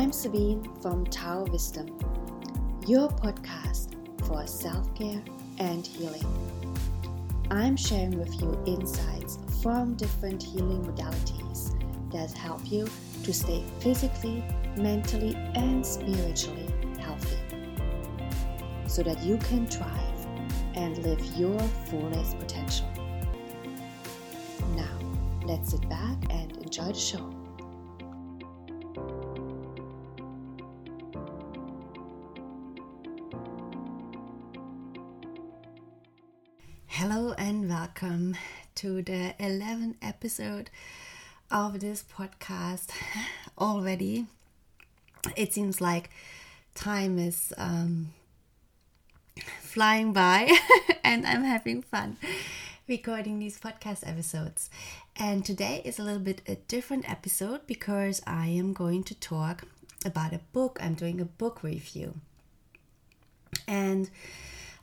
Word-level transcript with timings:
I'm 0.00 0.12
Sabine 0.12 0.66
from 0.80 1.04
Tao 1.04 1.44
Wisdom, 1.44 1.88
your 2.86 3.10
podcast 3.10 3.96
for 4.26 4.46
self 4.46 4.94
care 4.94 5.22
and 5.58 5.86
healing. 5.86 6.24
I'm 7.50 7.76
sharing 7.76 8.18
with 8.18 8.40
you 8.40 8.58
insights 8.64 9.36
from 9.62 9.96
different 9.96 10.42
healing 10.42 10.82
modalities 10.86 11.78
that 12.14 12.32
help 12.32 12.62
you 12.72 12.88
to 13.24 13.34
stay 13.34 13.62
physically, 13.80 14.42
mentally, 14.74 15.34
and 15.54 15.84
spiritually 15.84 16.70
healthy 16.98 17.36
so 18.86 19.02
that 19.02 19.22
you 19.22 19.36
can 19.36 19.66
thrive 19.66 20.26
and 20.76 20.96
live 21.04 21.22
your 21.36 21.60
fullest 21.90 22.38
potential. 22.38 22.88
Now, 24.74 24.98
let's 25.44 25.72
sit 25.72 25.86
back 25.90 26.16
and 26.30 26.56
enjoy 26.56 26.86
the 26.86 26.94
show. 26.94 27.39
Episode 40.30 40.70
of 41.50 41.80
this 41.80 42.04
podcast 42.16 42.90
already. 43.58 44.26
It 45.36 45.52
seems 45.52 45.80
like 45.80 46.08
time 46.72 47.18
is 47.18 47.52
um, 47.58 48.12
flying 49.60 50.12
by 50.12 50.56
and 51.04 51.26
I'm 51.26 51.42
having 51.42 51.82
fun 51.82 52.16
recording 52.88 53.40
these 53.40 53.58
podcast 53.58 54.08
episodes. 54.08 54.70
And 55.16 55.44
today 55.44 55.82
is 55.84 55.98
a 55.98 56.04
little 56.04 56.20
bit 56.20 56.42
a 56.46 56.54
different 56.54 57.10
episode 57.10 57.66
because 57.66 58.22
I 58.24 58.46
am 58.46 58.72
going 58.72 59.02
to 59.04 59.16
talk 59.16 59.64
about 60.04 60.32
a 60.32 60.40
book. 60.52 60.78
I'm 60.80 60.94
doing 60.94 61.20
a 61.20 61.24
book 61.24 61.64
review. 61.64 62.14
And 63.66 64.08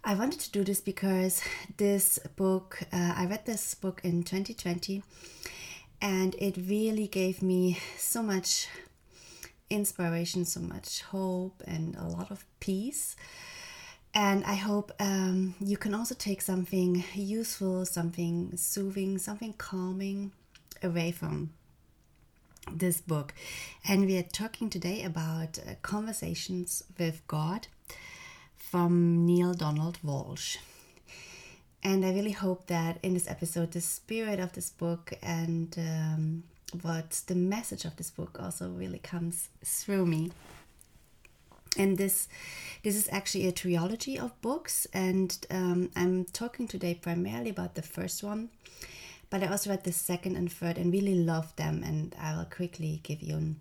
I 0.07 0.13
wanted 0.13 0.39
to 0.39 0.51
do 0.51 0.63
this 0.63 0.79
because 0.79 1.41
this 1.75 2.17
book, 2.37 2.79
uh, 2.93 3.13
I 3.17 3.25
read 3.25 3.45
this 3.45 3.75
book 3.75 3.99
in 4.05 4.23
2020 4.23 5.03
and 6.01 6.33
it 6.35 6.55
really 6.55 7.07
gave 7.07 7.41
me 7.41 7.77
so 7.97 8.23
much 8.23 8.69
inspiration, 9.69 10.45
so 10.45 10.61
much 10.61 11.01
hope, 11.01 11.61
and 11.67 11.97
a 11.97 12.05
lot 12.05 12.31
of 12.31 12.45
peace. 12.61 13.17
And 14.13 14.45
I 14.45 14.53
hope 14.53 14.93
um, 14.97 15.55
you 15.59 15.75
can 15.75 15.93
also 15.93 16.15
take 16.15 16.41
something 16.41 17.03
useful, 17.13 17.85
something 17.85 18.55
soothing, 18.55 19.17
something 19.17 19.55
calming 19.57 20.31
away 20.81 21.11
from 21.11 21.49
this 22.71 23.01
book. 23.01 23.33
And 23.85 24.05
we 24.05 24.17
are 24.17 24.23
talking 24.23 24.69
today 24.69 25.03
about 25.03 25.59
uh, 25.59 25.73
conversations 25.81 26.81
with 26.97 27.27
God 27.27 27.67
from 28.69 29.25
Neale 29.25 29.53
Donald 29.53 29.97
Walsch. 30.03 30.57
And 31.83 32.05
I 32.05 32.11
really 32.11 32.31
hope 32.31 32.67
that 32.67 32.99
in 33.01 33.13
this 33.13 33.29
episode, 33.29 33.71
the 33.71 33.81
spirit 33.81 34.39
of 34.39 34.51
this 34.53 34.69
book 34.69 35.13
and 35.21 35.73
um, 35.77 36.43
what 36.81 37.21
the 37.27 37.35
message 37.35 37.85
of 37.85 37.95
this 37.95 38.11
book 38.11 38.37
also 38.41 38.69
really 38.69 38.99
comes 38.99 39.49
through 39.63 40.05
me. 40.05 40.31
And 41.77 41.97
this, 41.97 42.27
this 42.83 42.95
is 42.95 43.07
actually 43.11 43.47
a 43.47 43.51
trilogy 43.51 44.17
of 44.17 44.39
books, 44.41 44.87
and 44.93 45.37
um, 45.51 45.91
I'm 45.95 46.25
talking 46.25 46.67
today 46.67 46.95
primarily 46.95 47.51
about 47.51 47.75
the 47.75 47.83
first 47.83 48.23
one, 48.23 48.49
but 49.29 49.43
I 49.43 49.47
also 49.47 49.69
read 49.69 49.83
the 49.83 49.91
second 49.91 50.35
and 50.35 50.51
third 50.51 50.77
and 50.77 50.91
really 50.91 51.13
loved 51.13 51.57
them. 51.57 51.83
And 51.83 52.15
I 52.19 52.35
will 52.35 52.45
quickly 52.45 52.99
give 53.03 53.21
you 53.21 53.35
an 53.35 53.59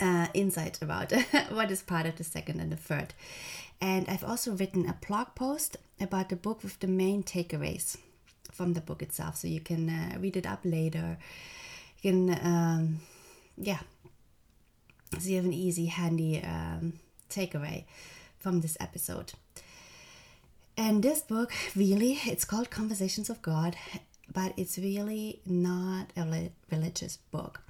uh, 0.00 0.28
insight 0.34 0.80
about 0.82 1.12
what 1.50 1.70
is 1.70 1.82
part 1.82 2.06
of 2.06 2.16
the 2.16 2.24
second 2.24 2.60
and 2.60 2.72
the 2.72 2.76
third. 2.76 3.14
And 3.80 4.08
I've 4.08 4.24
also 4.24 4.52
written 4.52 4.88
a 4.88 4.96
blog 5.06 5.34
post 5.34 5.76
about 6.00 6.28
the 6.28 6.36
book 6.36 6.62
with 6.62 6.78
the 6.80 6.86
main 6.86 7.22
takeaways 7.22 7.96
from 8.52 8.72
the 8.72 8.80
book 8.80 9.02
itself. 9.02 9.36
So 9.36 9.48
you 9.48 9.60
can 9.60 9.88
uh, 9.88 10.16
read 10.18 10.36
it 10.36 10.46
up 10.46 10.60
later. 10.64 11.18
You 12.00 12.10
can, 12.10 12.30
um, 12.42 13.00
yeah. 13.58 13.80
So 15.18 15.28
you 15.28 15.36
have 15.36 15.44
an 15.44 15.52
easy, 15.52 15.86
handy 15.86 16.42
um, 16.42 16.94
takeaway 17.30 17.84
from 18.38 18.60
this 18.60 18.76
episode. 18.80 19.32
And 20.76 21.02
this 21.02 21.20
book 21.20 21.52
really, 21.74 22.18
it's 22.26 22.44
called 22.44 22.70
Conversations 22.70 23.30
of 23.30 23.40
God, 23.40 23.76
but 24.32 24.52
it's 24.56 24.78
really 24.78 25.40
not 25.46 26.12
a 26.16 26.50
religious 26.70 27.18
book. 27.30 27.62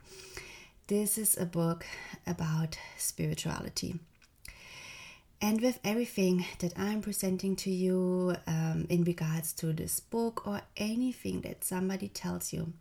This 0.88 1.18
is 1.18 1.36
a 1.36 1.44
book 1.44 1.84
about 2.28 2.78
spirituality. 2.96 3.98
And 5.40 5.60
with 5.60 5.80
everything 5.82 6.46
that 6.60 6.78
I'm 6.78 7.02
presenting 7.02 7.56
to 7.56 7.70
you 7.70 8.36
um, 8.46 8.86
in 8.88 9.02
regards 9.02 9.52
to 9.54 9.72
this 9.72 9.98
book 9.98 10.46
or 10.46 10.60
anything 10.76 11.40
that 11.40 11.64
somebody 11.64 12.06
tells 12.06 12.52
you, 12.52 12.72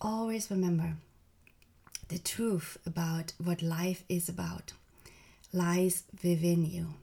always 0.00 0.52
remember 0.52 0.94
the 2.06 2.18
truth 2.20 2.78
about 2.86 3.32
what 3.42 3.60
life 3.60 4.04
is 4.08 4.28
about 4.28 4.72
lies 5.52 6.04
within 6.22 6.64
you. 6.64 6.94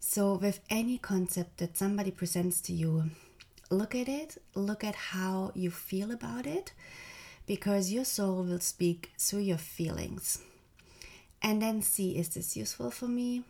So, 0.00 0.34
with 0.34 0.58
any 0.68 0.98
concept 0.98 1.58
that 1.58 1.78
somebody 1.78 2.10
presents 2.10 2.60
to 2.62 2.72
you, 2.72 3.10
look 3.70 3.94
at 3.94 4.08
it, 4.08 4.36
look 4.56 4.82
at 4.82 4.96
how 4.96 5.52
you 5.54 5.70
feel 5.70 6.10
about 6.10 6.44
it, 6.44 6.72
because 7.46 7.92
your 7.92 8.04
soul 8.04 8.42
will 8.42 8.60
speak 8.60 9.12
through 9.18 9.40
your 9.40 9.58
feelings 9.58 10.40
and 11.42 11.60
then 11.60 11.82
see 11.82 12.16
is 12.16 12.30
this 12.30 12.56
useful 12.56 12.90
for 12.90 13.06
me? 13.06 13.44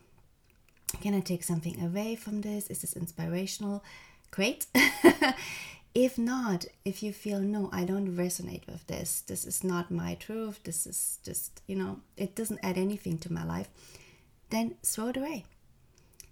Can 1.01 1.13
I 1.13 1.19
take 1.21 1.43
something 1.43 1.83
away 1.83 2.15
from 2.15 2.41
this? 2.41 2.67
Is 2.67 2.81
this 2.81 2.95
inspirational? 2.95 3.83
Great. 4.31 4.67
if 5.95 6.17
not, 6.17 6.65
if 6.83 7.01
you 7.01 7.13
feel 7.13 7.39
no, 7.39 7.69
I 7.71 7.85
don't 7.85 8.15
resonate 8.15 8.67
with 8.67 8.85
this, 8.87 9.21
this 9.21 9.45
is 9.45 9.63
not 9.63 9.91
my 9.91 10.15
truth, 10.15 10.59
this 10.63 10.85
is 10.85 11.19
just, 11.23 11.61
you 11.67 11.75
know, 11.75 12.01
it 12.17 12.35
doesn't 12.35 12.59
add 12.61 12.77
anything 12.77 13.17
to 13.19 13.31
my 13.31 13.45
life, 13.45 13.69
then 14.49 14.75
throw 14.83 15.07
it 15.07 15.17
away. 15.17 15.45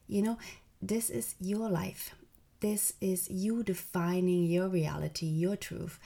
You 0.07 0.21
know, 0.21 0.37
this 0.81 1.09
is 1.09 1.35
your 1.39 1.69
life. 1.69 2.13
This 2.59 2.93
is 3.01 3.29
you 3.29 3.63
defining 3.63 4.45
your 4.45 4.67
reality, 4.67 5.25
your 5.25 5.55
truth. 5.55 5.99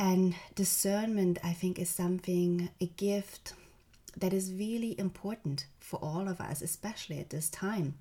And 0.00 0.34
discernment, 0.54 1.38
I 1.44 1.52
think, 1.52 1.78
is 1.78 1.90
something, 1.90 2.70
a 2.80 2.86
gift 2.86 3.52
that 4.16 4.32
is 4.32 4.50
really 4.50 4.98
important 4.98 5.66
for 5.78 5.98
all 6.02 6.26
of 6.26 6.40
us, 6.40 6.62
especially 6.62 7.20
at 7.20 7.28
this 7.28 7.50
time. 7.50 7.98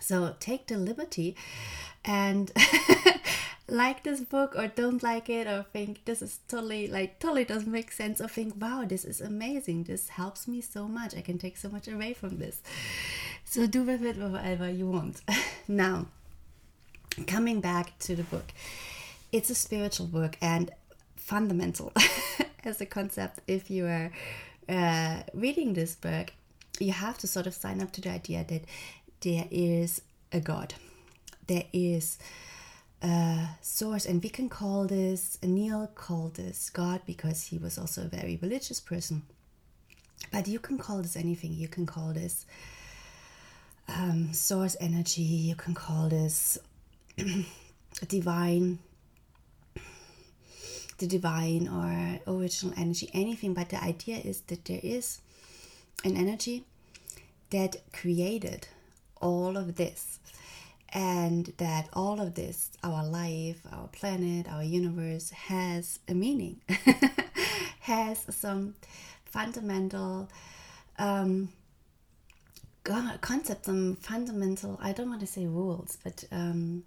So 0.00 0.34
take 0.40 0.66
the 0.66 0.78
liberty 0.78 1.36
and 2.06 2.50
like 3.68 4.02
this 4.02 4.22
book 4.22 4.54
or 4.56 4.68
don't 4.68 5.02
like 5.02 5.28
it 5.28 5.46
or 5.46 5.66
think 5.74 6.06
this 6.06 6.22
is 6.22 6.38
totally 6.48 6.88
like 6.88 7.18
totally 7.18 7.44
doesn't 7.44 7.70
make 7.70 7.92
sense 7.92 8.20
or 8.20 8.28
think 8.28 8.54
wow 8.58 8.84
this 8.86 9.04
is 9.04 9.20
amazing. 9.20 9.84
This 9.84 10.08
helps 10.08 10.48
me 10.48 10.62
so 10.62 10.88
much. 10.88 11.14
I 11.14 11.20
can 11.20 11.36
take 11.36 11.58
so 11.58 11.68
much 11.68 11.86
away 11.86 12.14
from 12.14 12.38
this. 12.38 12.62
So 13.44 13.66
do 13.66 13.82
with 13.82 14.02
it 14.02 14.16
whatever 14.16 14.70
you 14.70 14.88
want. 14.88 15.20
Now 15.68 16.06
coming 17.26 17.60
back 17.60 17.98
to 17.98 18.16
the 18.16 18.22
book 18.22 18.52
it's 19.32 19.50
a 19.50 19.54
spiritual 19.54 20.06
book 20.06 20.36
and 20.40 20.70
fundamental 21.16 21.92
as 22.64 22.80
a 22.80 22.86
concept 22.86 23.40
if 23.46 23.70
you 23.70 23.86
are 23.86 24.10
uh, 24.68 25.22
reading 25.34 25.72
this 25.72 25.94
book, 25.94 26.32
you 26.78 26.92
have 26.92 27.18
to 27.18 27.26
sort 27.26 27.46
of 27.46 27.54
sign 27.54 27.80
up 27.80 27.90
to 27.92 28.00
the 28.00 28.10
idea 28.10 28.44
that 28.44 28.62
there 29.20 29.46
is 29.50 30.02
a 30.32 30.40
God, 30.40 30.74
there 31.46 31.64
is 31.72 32.18
a 33.02 33.48
source, 33.60 34.04
and 34.04 34.22
we 34.22 34.28
can 34.28 34.48
call 34.48 34.86
this, 34.86 35.38
Neale 35.42 35.90
called 35.94 36.34
this 36.34 36.70
God 36.70 37.00
because 37.06 37.44
he 37.46 37.58
was 37.58 37.78
also 37.78 38.02
a 38.02 38.08
very 38.08 38.38
religious 38.40 38.80
person. 38.80 39.22
But 40.32 40.48
you 40.48 40.58
can 40.58 40.78
call 40.78 40.98
this 40.98 41.16
anything. 41.16 41.54
You 41.54 41.68
can 41.68 41.86
call 41.86 42.12
this 42.12 42.44
um, 43.88 44.32
source 44.32 44.76
energy, 44.80 45.22
you 45.22 45.54
can 45.54 45.74
call 45.74 46.08
this 46.08 46.58
divine 48.08 48.78
the 50.98 51.06
divine 51.06 51.68
or 51.68 52.20
original 52.32 52.74
energy, 52.76 53.10
anything, 53.12 53.54
but 53.54 53.70
the 53.70 53.82
idea 53.82 54.18
is 54.18 54.40
that 54.42 54.64
there 54.64 54.80
is 54.82 55.20
an 56.04 56.16
energy 56.16 56.64
that 57.50 57.76
created 57.92 58.68
all 59.20 59.56
of 59.56 59.76
this 59.76 60.18
and 60.90 61.52
that 61.58 61.88
all 61.92 62.20
of 62.20 62.34
this, 62.34 62.70
our 62.82 63.04
life, 63.06 63.60
our 63.72 63.88
planet, 63.88 64.48
our 64.48 64.62
universe, 64.62 65.30
has 65.30 65.98
a 66.08 66.14
meaning, 66.14 66.60
has 67.80 68.24
some 68.30 68.74
fundamental 69.26 70.28
um, 70.98 71.50
concepts, 72.84 73.66
some 73.66 73.96
fundamental, 73.96 74.78
I 74.80 74.92
don't 74.92 75.10
want 75.10 75.20
to 75.20 75.26
say 75.26 75.46
rules, 75.46 75.98
but 76.02 76.24
um, 76.32 76.84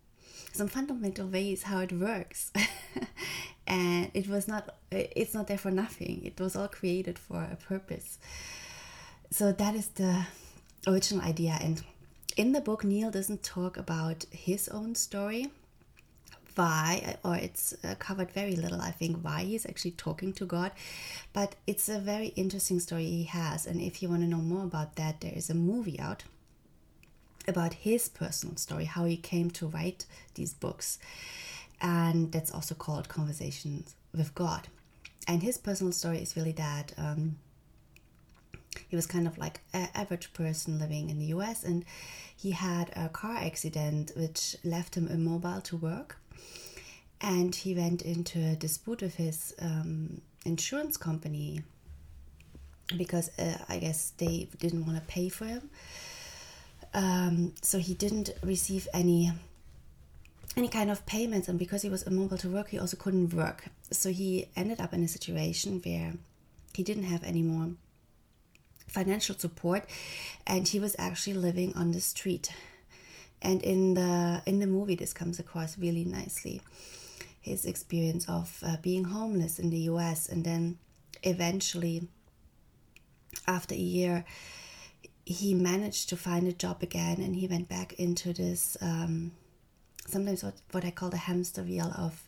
some 0.51 0.67
fundamental 0.67 1.27
ways 1.27 1.63
how 1.63 1.79
it 1.79 1.91
works. 1.91 2.51
and 3.67 4.11
it 4.13 4.27
was 4.27 4.47
not 4.47 4.75
it's 4.91 5.33
not 5.33 5.47
there 5.47 5.57
for 5.57 5.71
nothing. 5.71 6.21
It 6.23 6.39
was 6.39 6.55
all 6.55 6.67
created 6.67 7.17
for 7.17 7.47
a 7.51 7.55
purpose. 7.55 8.19
So 9.29 9.51
that 9.51 9.75
is 9.75 9.87
the 9.89 10.25
original 10.87 11.23
idea. 11.23 11.57
And 11.61 11.81
in 12.35 12.51
the 12.51 12.61
book 12.61 12.83
Neale 12.83 13.11
doesn't 13.11 13.43
talk 13.43 13.77
about 13.77 14.25
his 14.31 14.67
own 14.69 14.95
story 14.95 15.51
why 16.55 17.15
or 17.23 17.35
it's 17.35 17.73
uh, 17.83 17.95
covered 17.97 18.29
very 18.31 18.55
little 18.57 18.81
i 18.81 18.91
think 18.91 19.17
why 19.21 19.41
he's 19.43 19.65
actually 19.65 19.91
talking 19.91 20.33
to 20.33 20.45
god. 20.45 20.71
But 21.33 21.55
it's 21.65 21.87
a 21.87 21.99
very 21.99 22.27
interesting 22.27 22.79
story 22.81 23.05
he 23.05 23.23
has. 23.23 23.65
And 23.65 23.79
if 23.81 24.01
you 24.01 24.09
want 24.09 24.21
to 24.23 24.27
know 24.27 24.37
more 24.37 24.63
about 24.63 24.95
that 24.97 25.21
there 25.21 25.33
is 25.33 25.49
a 25.49 25.53
movie 25.53 25.99
out 25.99 26.23
about 27.47 27.73
his 27.73 28.09
personal 28.09 28.55
story 28.57 28.85
how 28.85 29.05
he 29.05 29.17
came 29.17 29.49
to 29.49 29.67
write 29.67 30.05
these 30.35 30.53
books 30.53 30.99
and 31.81 32.31
that's 32.31 32.51
also 32.51 32.75
called 32.75 33.09
Conversations 33.09 33.95
with 34.13 34.33
God. 34.35 34.67
And 35.27 35.41
his 35.41 35.57
personal 35.57 35.91
story 35.91 36.19
is 36.19 36.35
really 36.35 36.51
that 36.53 36.93
um, 36.97 37.37
he 38.87 38.95
was 38.95 39.05
kind 39.05 39.27
of 39.27 39.37
like 39.37 39.61
an 39.73 39.89
average 39.95 40.33
person 40.33 40.79
living 40.79 41.09
in 41.09 41.19
the 41.19 41.25
US, 41.25 41.63
and 41.63 41.83
he 42.35 42.51
had 42.51 42.91
a 42.95 43.09
car 43.09 43.35
accident 43.37 44.11
which 44.15 44.55
left 44.63 44.95
him 44.95 45.07
immobile 45.07 45.61
to 45.61 45.77
work. 45.77 46.17
And 47.19 47.53
he 47.53 47.75
went 47.75 48.01
into 48.01 48.39
a 48.39 48.55
dispute 48.55 49.01
with 49.01 49.15
his 49.15 49.53
um, 49.59 50.21
insurance 50.43 50.97
company 50.97 51.61
because 52.97 53.29
uh, 53.37 53.57
I 53.69 53.77
guess 53.77 54.13
they 54.17 54.49
didn't 54.59 54.85
want 54.85 54.97
to 54.97 55.05
pay 55.05 55.29
for 55.29 55.45
him. 55.45 55.69
Um, 56.93 57.53
so 57.61 57.77
he 57.77 57.93
didn't 57.93 58.31
receive 58.43 58.87
any 58.93 59.31
any 60.57 60.67
kind 60.67 60.91
of 60.91 61.05
payments 61.05 61.47
and 61.47 61.57
because 61.57 61.81
he 61.81 61.89
was 61.89 62.03
immobile 62.03 62.37
to 62.37 62.49
work 62.49 62.69
he 62.69 62.79
also 62.79 62.97
couldn't 62.97 63.33
work. 63.33 63.65
So 63.91 64.09
he 64.09 64.47
ended 64.55 64.81
up 64.81 64.93
in 64.93 65.03
a 65.03 65.07
situation 65.07 65.81
where 65.83 66.13
he 66.73 66.83
didn't 66.83 67.03
have 67.03 67.23
any 67.23 67.41
more 67.41 67.71
financial 68.87 69.35
support 69.35 69.85
and 70.45 70.67
he 70.67 70.79
was 70.79 70.95
actually 70.99 71.35
living 71.35 71.73
on 71.75 71.91
the 71.91 72.01
street. 72.01 72.51
And 73.41 73.61
in 73.63 73.93
the 73.95 74.41
in 74.45 74.59
the 74.59 74.67
movie 74.67 74.95
this 74.95 75.13
comes 75.13 75.39
across 75.39 75.77
really 75.77 76.05
nicely 76.05 76.61
his 77.39 77.65
experience 77.65 78.29
of 78.29 78.59
uh, 78.63 78.77
being 78.81 79.05
homeless 79.05 79.57
in 79.57 79.71
the 79.71 79.79
US 79.91 80.29
and 80.29 80.43
then 80.43 80.77
eventually 81.23 82.07
after 83.47 83.73
a 83.73 83.77
year 83.77 84.25
he 85.25 85.53
managed 85.53 86.09
to 86.09 86.17
find 86.17 86.47
a 86.47 86.53
job 86.53 86.83
again 86.83 87.21
and 87.21 87.35
he 87.35 87.47
went 87.47 87.67
back 87.67 87.93
into 87.93 88.33
this 88.33 88.77
um, 88.81 89.31
sometimes 90.07 90.43
what, 90.43 90.55
what 90.71 90.85
I 90.85 90.91
call 90.91 91.09
the 91.09 91.17
hamster 91.17 91.63
wheel 91.63 91.93
of 91.97 92.27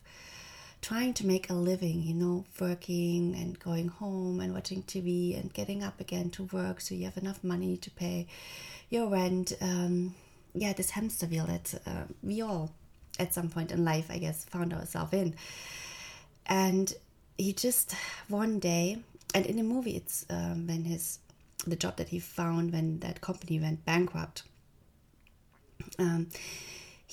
trying 0.80 1.14
to 1.14 1.26
make 1.26 1.48
a 1.48 1.54
living, 1.54 2.02
you 2.02 2.14
know, 2.14 2.44
working 2.60 3.34
and 3.34 3.58
going 3.58 3.88
home 3.88 4.40
and 4.40 4.52
watching 4.52 4.82
TV 4.82 5.38
and 5.38 5.52
getting 5.52 5.82
up 5.82 6.00
again 6.00 6.30
to 6.30 6.44
work 6.44 6.80
so 6.80 6.94
you 6.94 7.04
have 7.04 7.16
enough 7.16 7.42
money 7.42 7.76
to 7.78 7.90
pay 7.90 8.26
your 8.90 9.08
rent. 9.08 9.54
Um, 9.60 10.14
yeah, 10.54 10.72
this 10.72 10.90
hamster 10.90 11.26
wheel 11.26 11.46
that 11.46 11.74
uh, 11.86 12.04
we 12.22 12.42
all 12.42 12.70
at 13.18 13.32
some 13.32 13.48
point 13.48 13.72
in 13.72 13.84
life, 13.84 14.10
I 14.10 14.18
guess, 14.18 14.44
found 14.44 14.72
ourselves 14.72 15.12
in. 15.12 15.34
And 16.46 16.92
he 17.38 17.52
just 17.52 17.94
one 18.28 18.58
day, 18.58 18.98
and 19.34 19.46
in 19.46 19.56
the 19.56 19.62
movie, 19.62 19.96
it's 19.96 20.26
um, 20.28 20.66
when 20.66 20.84
his 20.84 21.18
the 21.66 21.76
job 21.76 21.96
that 21.96 22.08
he 22.08 22.18
found 22.18 22.72
when 22.72 22.98
that 23.00 23.20
company 23.20 23.58
went 23.58 23.84
bankrupt. 23.84 24.42
Um, 25.98 26.28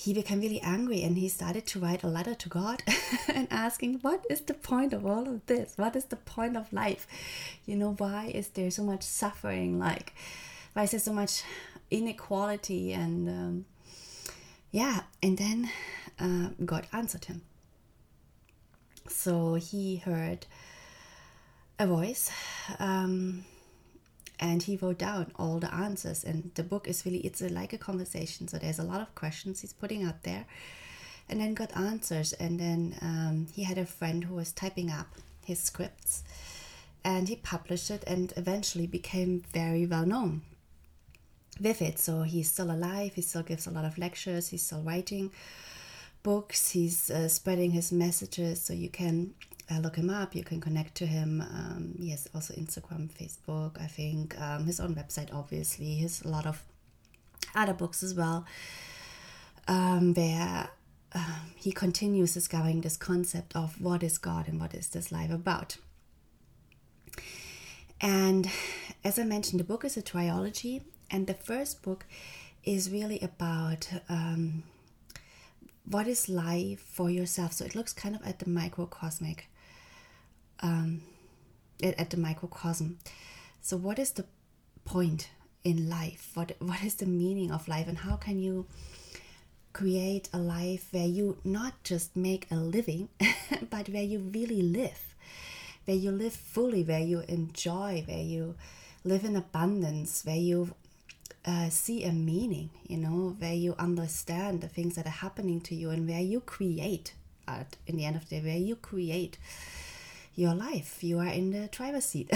he 0.02 0.12
became 0.12 0.40
really 0.40 0.60
angry 0.60 1.02
and 1.04 1.16
he 1.16 1.28
started 1.28 1.64
to 1.64 1.78
write 1.78 2.02
a 2.02 2.08
letter 2.08 2.34
to 2.34 2.48
God 2.48 2.82
and 3.28 3.46
asking, 3.52 4.00
What 4.02 4.26
is 4.28 4.40
the 4.40 4.54
point 4.54 4.92
of 4.92 5.06
all 5.06 5.28
of 5.28 5.46
this? 5.46 5.74
What 5.76 5.94
is 5.94 6.06
the 6.06 6.16
point 6.16 6.56
of 6.56 6.72
life? 6.72 7.06
You 7.66 7.76
know, 7.76 7.94
why 7.96 8.32
is 8.34 8.48
there 8.48 8.70
so 8.72 8.82
much 8.82 9.04
suffering? 9.04 9.78
Like, 9.78 10.12
why 10.72 10.84
is 10.84 10.90
there 10.90 10.98
so 10.98 11.12
much 11.12 11.44
inequality? 11.88 12.92
And 12.92 13.28
um, 13.28 13.64
yeah, 14.72 15.02
and 15.22 15.38
then 15.38 15.70
uh, 16.18 16.48
God 16.64 16.88
answered 16.92 17.26
him. 17.26 17.42
So 19.06 19.54
he 19.54 19.96
heard 19.96 20.46
a 21.78 21.86
voice. 21.86 22.28
Um, 22.80 23.44
and 24.42 24.64
he 24.64 24.76
wrote 24.76 24.98
down 24.98 25.30
all 25.36 25.60
the 25.60 25.72
answers. 25.72 26.24
And 26.24 26.50
the 26.56 26.64
book 26.64 26.88
is 26.88 27.06
really 27.06 27.20
it's 27.20 27.40
a, 27.40 27.48
like 27.48 27.72
a 27.72 27.78
conversation. 27.78 28.48
So 28.48 28.58
there's 28.58 28.80
a 28.80 28.82
lot 28.82 29.00
of 29.00 29.14
questions 29.14 29.60
he's 29.60 29.72
putting 29.72 30.02
out 30.02 30.24
there 30.24 30.46
and 31.28 31.40
then 31.40 31.54
got 31.54 31.74
answers. 31.76 32.32
And 32.32 32.58
then 32.58 32.98
um, 33.00 33.46
he 33.54 33.62
had 33.62 33.78
a 33.78 33.86
friend 33.86 34.24
who 34.24 34.34
was 34.34 34.52
typing 34.52 34.90
up 34.90 35.06
his 35.46 35.60
scripts 35.60 36.24
and 37.04 37.28
he 37.28 37.36
published 37.36 37.88
it 37.90 38.02
and 38.04 38.32
eventually 38.36 38.88
became 38.88 39.44
very 39.52 39.86
well 39.86 40.04
known 40.04 40.42
with 41.60 41.80
it. 41.80 42.00
So 42.00 42.22
he's 42.22 42.50
still 42.50 42.72
alive. 42.72 43.14
He 43.14 43.22
still 43.22 43.44
gives 43.44 43.68
a 43.68 43.70
lot 43.70 43.84
of 43.84 43.96
lectures. 43.96 44.48
He's 44.48 44.66
still 44.66 44.82
writing 44.82 45.30
books. 46.24 46.70
He's 46.70 47.12
uh, 47.12 47.28
spreading 47.28 47.70
his 47.70 47.92
messages. 47.92 48.60
So 48.60 48.72
you 48.72 48.88
can 48.88 49.34
uh, 49.72 49.80
look 49.80 49.96
him 49.96 50.10
up. 50.10 50.34
You 50.34 50.44
can 50.44 50.60
connect 50.60 50.94
to 50.96 51.06
him. 51.06 51.40
Um, 51.40 51.94
he 51.98 52.10
has 52.10 52.28
also 52.34 52.54
Instagram, 52.54 53.10
Facebook, 53.10 53.80
I 53.80 53.86
think, 53.86 54.38
um, 54.40 54.66
his 54.66 54.80
own 54.80 54.94
website, 54.94 55.32
obviously. 55.32 55.86
He 55.86 56.02
has 56.02 56.22
a 56.22 56.28
lot 56.28 56.46
of 56.46 56.62
other 57.54 57.74
books 57.74 58.02
as 58.02 58.14
well, 58.14 58.46
um, 59.68 60.14
where 60.14 60.68
um, 61.14 61.52
he 61.56 61.72
continues 61.72 62.34
discovering 62.34 62.80
this 62.80 62.96
concept 62.96 63.54
of 63.54 63.80
what 63.80 64.02
is 64.02 64.18
God 64.18 64.48
and 64.48 64.60
what 64.60 64.74
is 64.74 64.88
this 64.88 65.12
life 65.12 65.30
about. 65.30 65.76
And 68.00 68.50
as 69.04 69.18
I 69.18 69.24
mentioned, 69.24 69.60
the 69.60 69.64
book 69.64 69.84
is 69.84 69.96
a 69.96 70.02
trilogy, 70.02 70.82
and 71.10 71.26
the 71.26 71.34
first 71.34 71.82
book 71.82 72.04
is 72.64 72.90
really 72.90 73.20
about 73.20 73.88
um, 74.08 74.64
what 75.84 76.06
is 76.06 76.28
life 76.28 76.80
for 76.80 77.10
yourself. 77.10 77.52
So 77.52 77.64
it 77.64 77.74
looks 77.74 77.92
kind 77.92 78.14
of 78.16 78.22
at 78.26 78.38
the 78.38 78.48
microcosmic 78.48 79.48
um, 80.62 81.02
at 81.82 82.10
the 82.10 82.16
microcosm. 82.16 82.98
So, 83.60 83.76
what 83.76 83.98
is 83.98 84.12
the 84.12 84.24
point 84.84 85.30
in 85.64 85.88
life? 85.88 86.30
What 86.34 86.52
what 86.60 86.82
is 86.82 86.94
the 86.94 87.06
meaning 87.06 87.50
of 87.50 87.68
life, 87.68 87.88
and 87.88 87.98
how 87.98 88.16
can 88.16 88.38
you 88.38 88.66
create 89.72 90.28
a 90.32 90.38
life 90.38 90.88
where 90.90 91.06
you 91.06 91.38
not 91.44 91.82
just 91.82 92.14
make 92.14 92.46
a 92.50 92.56
living, 92.56 93.08
but 93.70 93.88
where 93.88 94.02
you 94.02 94.18
really 94.18 94.62
live, 94.62 95.14
where 95.86 95.96
you 95.96 96.10
live 96.10 96.34
fully, 96.34 96.82
where 96.82 97.00
you 97.00 97.20
enjoy, 97.28 98.04
where 98.06 98.22
you 98.22 98.54
live 99.04 99.24
in 99.24 99.34
abundance, 99.34 100.24
where 100.24 100.36
you 100.36 100.74
uh, 101.44 101.68
see 101.70 102.04
a 102.04 102.12
meaning, 102.12 102.70
you 102.86 102.98
know, 102.98 103.34
where 103.38 103.54
you 103.54 103.74
understand 103.78 104.60
the 104.60 104.68
things 104.68 104.94
that 104.94 105.06
are 105.06 105.20
happening 105.26 105.60
to 105.60 105.74
you, 105.74 105.90
and 105.90 106.08
where 106.08 106.20
you 106.20 106.40
create. 106.40 107.14
At 107.48 107.76
in 107.88 107.96
the 107.96 108.04
end 108.04 108.14
of 108.14 108.28
the 108.28 108.36
day, 108.36 108.42
where 108.46 108.56
you 108.56 108.76
create 108.76 109.36
your 110.34 110.54
life. 110.54 111.02
You 111.02 111.18
are 111.18 111.26
in 111.28 111.50
the 111.50 111.68
driver's 111.68 112.04
seat. 112.04 112.30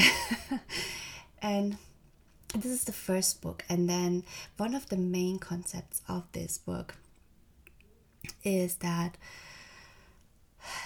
and 1.43 1.76
this 2.55 2.67
is 2.67 2.85
the 2.85 2.93
first 2.93 3.41
book. 3.43 3.65
And 3.69 3.88
then 3.88 4.25
one 4.57 4.75
of 4.75 4.88
the 4.88 4.97
main 4.97 5.38
concepts 5.38 6.03
of 6.09 6.25
this 6.33 6.59
book 6.59 6.95
is 8.45 8.76
that 8.76 9.17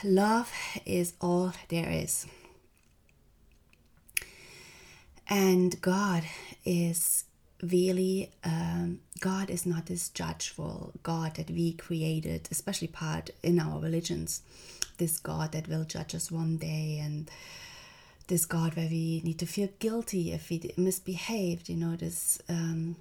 love 0.04 0.52
is 0.84 1.14
all 1.20 1.52
there 1.68 1.90
is. 1.90 2.26
And 5.28 5.80
God 5.80 6.24
is 6.64 7.24
really, 7.62 8.32
um, 8.42 9.00
God 9.20 9.48
is 9.48 9.64
not 9.64 9.86
this 9.86 10.08
judgeful 10.08 10.92
God 11.02 11.36
that 11.36 11.50
we 11.50 11.72
created, 11.74 12.48
especially 12.50 12.88
part 12.88 13.30
in 13.42 13.60
our 13.60 13.78
religions 13.78 14.42
this 15.00 15.18
God 15.18 15.52
that 15.52 15.66
will 15.66 15.84
judge 15.84 16.14
us 16.14 16.30
one 16.30 16.58
day 16.58 17.00
and 17.02 17.28
this 18.28 18.46
God 18.46 18.76
where 18.76 18.86
we 18.88 19.22
need 19.24 19.40
to 19.40 19.46
feel 19.46 19.68
guilty 19.80 20.30
if 20.30 20.50
we 20.50 20.72
misbehaved, 20.76 21.68
you 21.68 21.76
know, 21.76 21.96
this 21.96 22.40
um, 22.48 22.94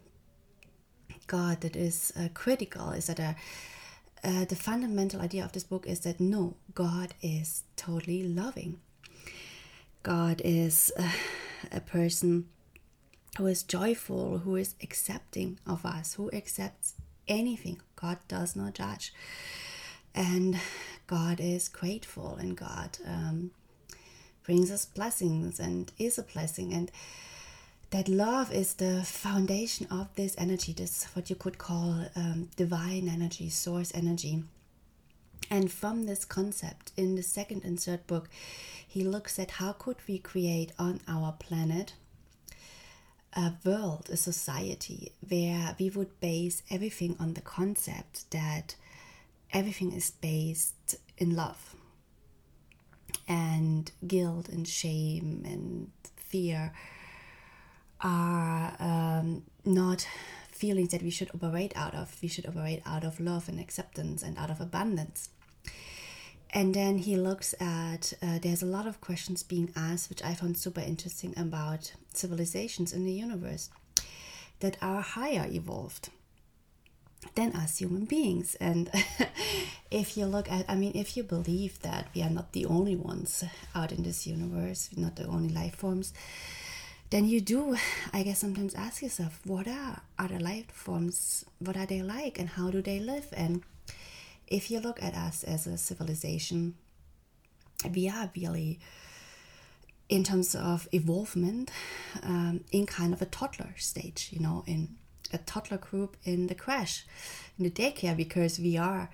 God 1.28 1.62
that 1.62 1.76
is 1.76 2.12
uh, 2.20 2.30
critical. 2.34 2.90
Is 2.92 3.08
that 3.08 3.20
a, 3.20 3.36
uh, 4.24 4.46
the 4.46 4.56
fundamental 4.56 5.22
idea 5.22 5.46
of 5.46 5.52
this 5.52 5.64
book 5.64 5.86
is 5.86 6.00
that 6.00 6.20
no, 6.20 6.56
God 6.74 7.14
is 7.22 7.64
totally 7.76 8.24
loving. 8.24 8.80
God 10.02 10.42
is 10.44 10.92
uh, 10.98 11.12
a 11.72 11.82
person 11.82 12.48
who 13.38 13.46
is 13.46 13.62
joyful, 13.62 14.40
who 14.40 14.56
is 14.56 14.74
accepting 14.82 15.60
of 15.68 15.86
us, 15.86 16.14
who 16.14 16.32
accepts 16.32 16.96
anything. 17.28 17.82
God 17.96 18.18
does 18.28 18.56
not 18.56 18.74
judge. 18.74 19.14
And 20.16 20.58
God 21.10 21.40
is 21.40 21.70
grateful 21.70 22.36
and 22.36 22.56
God 22.56 23.00
um, 23.04 23.50
brings 24.44 24.70
us 24.70 24.86
blessings 24.86 25.60
and 25.60 25.92
is 25.98 26.20
a 26.20 26.24
blessing. 26.24 26.72
And 26.72 26.92
that 27.90 28.08
love 28.08 28.54
is 28.54 28.76
the 28.76 29.02
foundation 29.04 29.88
of 29.90 30.14
this 30.14 30.36
energy, 30.38 30.72
this 30.72 31.06
what 31.14 31.32
you 31.32 31.36
could 31.36 31.58
call 31.58 32.06
um, 32.16 32.50
divine 32.56 33.10
energy, 33.10 33.50
source 33.50 33.92
energy. 33.96 34.44
And 35.50 35.72
from 35.72 36.06
this 36.06 36.26
concept, 36.26 36.92
in 36.96 37.16
the 37.16 37.24
second 37.24 37.64
and 37.64 37.80
third 37.80 38.06
book, 38.06 38.30
he 38.88 39.04
looks 39.04 39.40
at 39.40 39.52
how 39.52 39.72
could 39.72 39.98
we 40.08 40.20
create 40.20 40.74
on 40.78 41.00
our 41.08 41.32
planet 41.32 41.94
a 43.34 43.54
world, 43.66 44.10
a 44.12 44.18
society 44.18 45.12
where 45.28 45.76
we 45.80 45.90
would 45.90 46.20
base 46.20 46.62
everything 46.70 47.16
on 47.20 47.34
the 47.34 47.42
concept 47.42 48.30
that 48.30 48.76
everything 49.52 49.92
is 49.94 50.12
based 50.12 50.96
in 51.18 51.36
love 51.36 51.76
and 53.28 53.92
guilt 54.06 54.50
and 54.50 54.68
shame 54.68 55.44
and 55.46 55.92
fear 56.16 56.72
are 58.02 58.76
um, 58.80 59.44
not 59.66 60.08
feelings 60.52 60.90
that 60.90 61.02
we 61.02 61.10
should 61.10 61.30
operate 61.34 61.74
out 61.76 61.94
of. 61.94 62.16
We 62.22 62.28
should 62.28 62.48
operate 62.48 62.82
out 62.86 63.04
of 63.04 63.20
love 63.20 63.48
and 63.48 63.60
acceptance 63.60 64.24
and 64.24 64.38
out 64.38 64.50
of 64.50 64.60
abundance. 64.60 65.30
And 66.52 66.74
then 66.74 66.98
he 66.98 67.16
looks 67.16 67.54
at, 67.60 68.14
uh, 68.22 68.40
there's 68.42 68.64
a 68.64 68.66
lot 68.66 68.88
of 68.88 69.00
questions 69.02 69.44
being 69.44 69.72
asked, 69.76 70.10
which 70.10 70.24
I 70.24 70.34
found 70.34 70.58
super 70.58 70.82
interesting 70.82 71.34
about 71.38 71.94
civilizations 72.14 72.92
in 72.92 73.06
the 73.06 73.12
universe 73.12 73.70
that 74.60 74.78
are 74.82 75.02
higher 75.02 75.46
evolved 75.50 76.10
than 77.36 77.54
us 77.54 77.78
human 77.78 78.06
beings. 78.06 78.56
And 78.56 78.90
if 79.92 80.18
you 80.18 80.26
look 80.26 80.52
at, 80.52 80.66
I 80.70 80.76
mean, 80.76 80.94
if 80.96 81.18
you 81.18 81.24
believe 81.24 81.82
that 81.82 82.08
we 82.16 82.22
are 82.22 82.30
not 82.30 82.54
the 82.54 82.66
only 82.66 82.96
ones 82.96 83.44
out 83.76 83.92
in 83.92 84.04
this 84.04 84.26
universe, 84.26 84.90
not 84.96 85.16
the 85.16 85.26
only 85.26 85.54
life 85.54 85.76
forms, 85.76 86.14
then 87.10 87.26
you 87.26 87.42
do, 87.42 87.76
I 88.14 88.24
guess, 88.24 88.40
sometimes 88.40 88.76
ask 88.76 89.02
yourself, 89.02 89.40
what 89.44 89.68
are 89.68 90.02
other 90.18 90.40
life 90.40 90.72
forms? 90.72 91.44
What 91.58 91.76
are 91.76 91.88
they 91.88 92.04
like, 92.04 92.38
and 92.38 92.50
how 92.50 92.70
do 92.70 92.82
they 92.82 93.00
live? 93.00 93.28
And 93.36 93.64
if 94.48 94.70
you 94.70 94.80
look 94.80 95.02
at 95.02 95.16
us 95.16 95.44
as 95.44 95.66
a 95.66 95.78
civilization, 95.78 96.76
we 97.96 98.08
are 98.10 98.30
really, 98.36 98.80
in 100.08 100.24
terms 100.24 100.54
of 100.54 100.88
evolvement, 100.92 101.72
um, 102.22 102.64
in 102.72 102.86
kind 102.86 103.12
of 103.12 103.24
a 103.24 103.26
toddler 103.26 103.74
stage, 103.78 104.30
you 104.32 104.40
know, 104.40 104.64
in 104.68 104.99
a 105.34 105.38
toddler 105.38 105.78
group 105.78 106.18
in 106.24 106.48
the 106.48 106.56
crash, 106.56 107.06
in 107.58 107.64
the 107.64 107.72
daycare, 107.72 108.16
because 108.16 108.60
we 108.60 108.78
are 108.78 109.10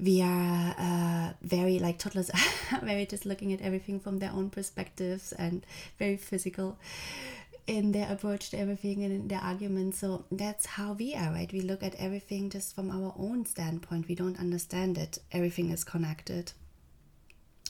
we 0.00 0.22
are 0.22 0.74
uh, 0.78 1.32
very 1.42 1.78
like 1.78 1.98
toddlers 1.98 2.30
very 2.82 3.04
just 3.04 3.26
looking 3.26 3.52
at 3.52 3.60
everything 3.60 3.98
from 3.98 4.18
their 4.18 4.30
own 4.30 4.48
perspectives 4.48 5.32
and 5.32 5.66
very 5.98 6.16
physical 6.16 6.78
in 7.66 7.92
their 7.92 8.10
approach 8.10 8.50
to 8.50 8.58
everything 8.58 9.04
and 9.04 9.12
in 9.12 9.28
their 9.28 9.40
arguments. 9.40 9.98
So 9.98 10.24
that's 10.32 10.66
how 10.66 10.94
we 10.94 11.14
are, 11.14 11.32
right? 11.32 11.52
We 11.52 11.60
look 11.60 11.82
at 11.82 11.94
everything 11.96 12.50
just 12.50 12.74
from 12.74 12.90
our 12.90 13.14
own 13.16 13.46
standpoint. 13.46 14.08
We 14.08 14.16
don't 14.16 14.38
understand 14.40 14.96
that 14.96 15.18
everything 15.30 15.70
is 15.70 15.84
connected. 15.84 16.52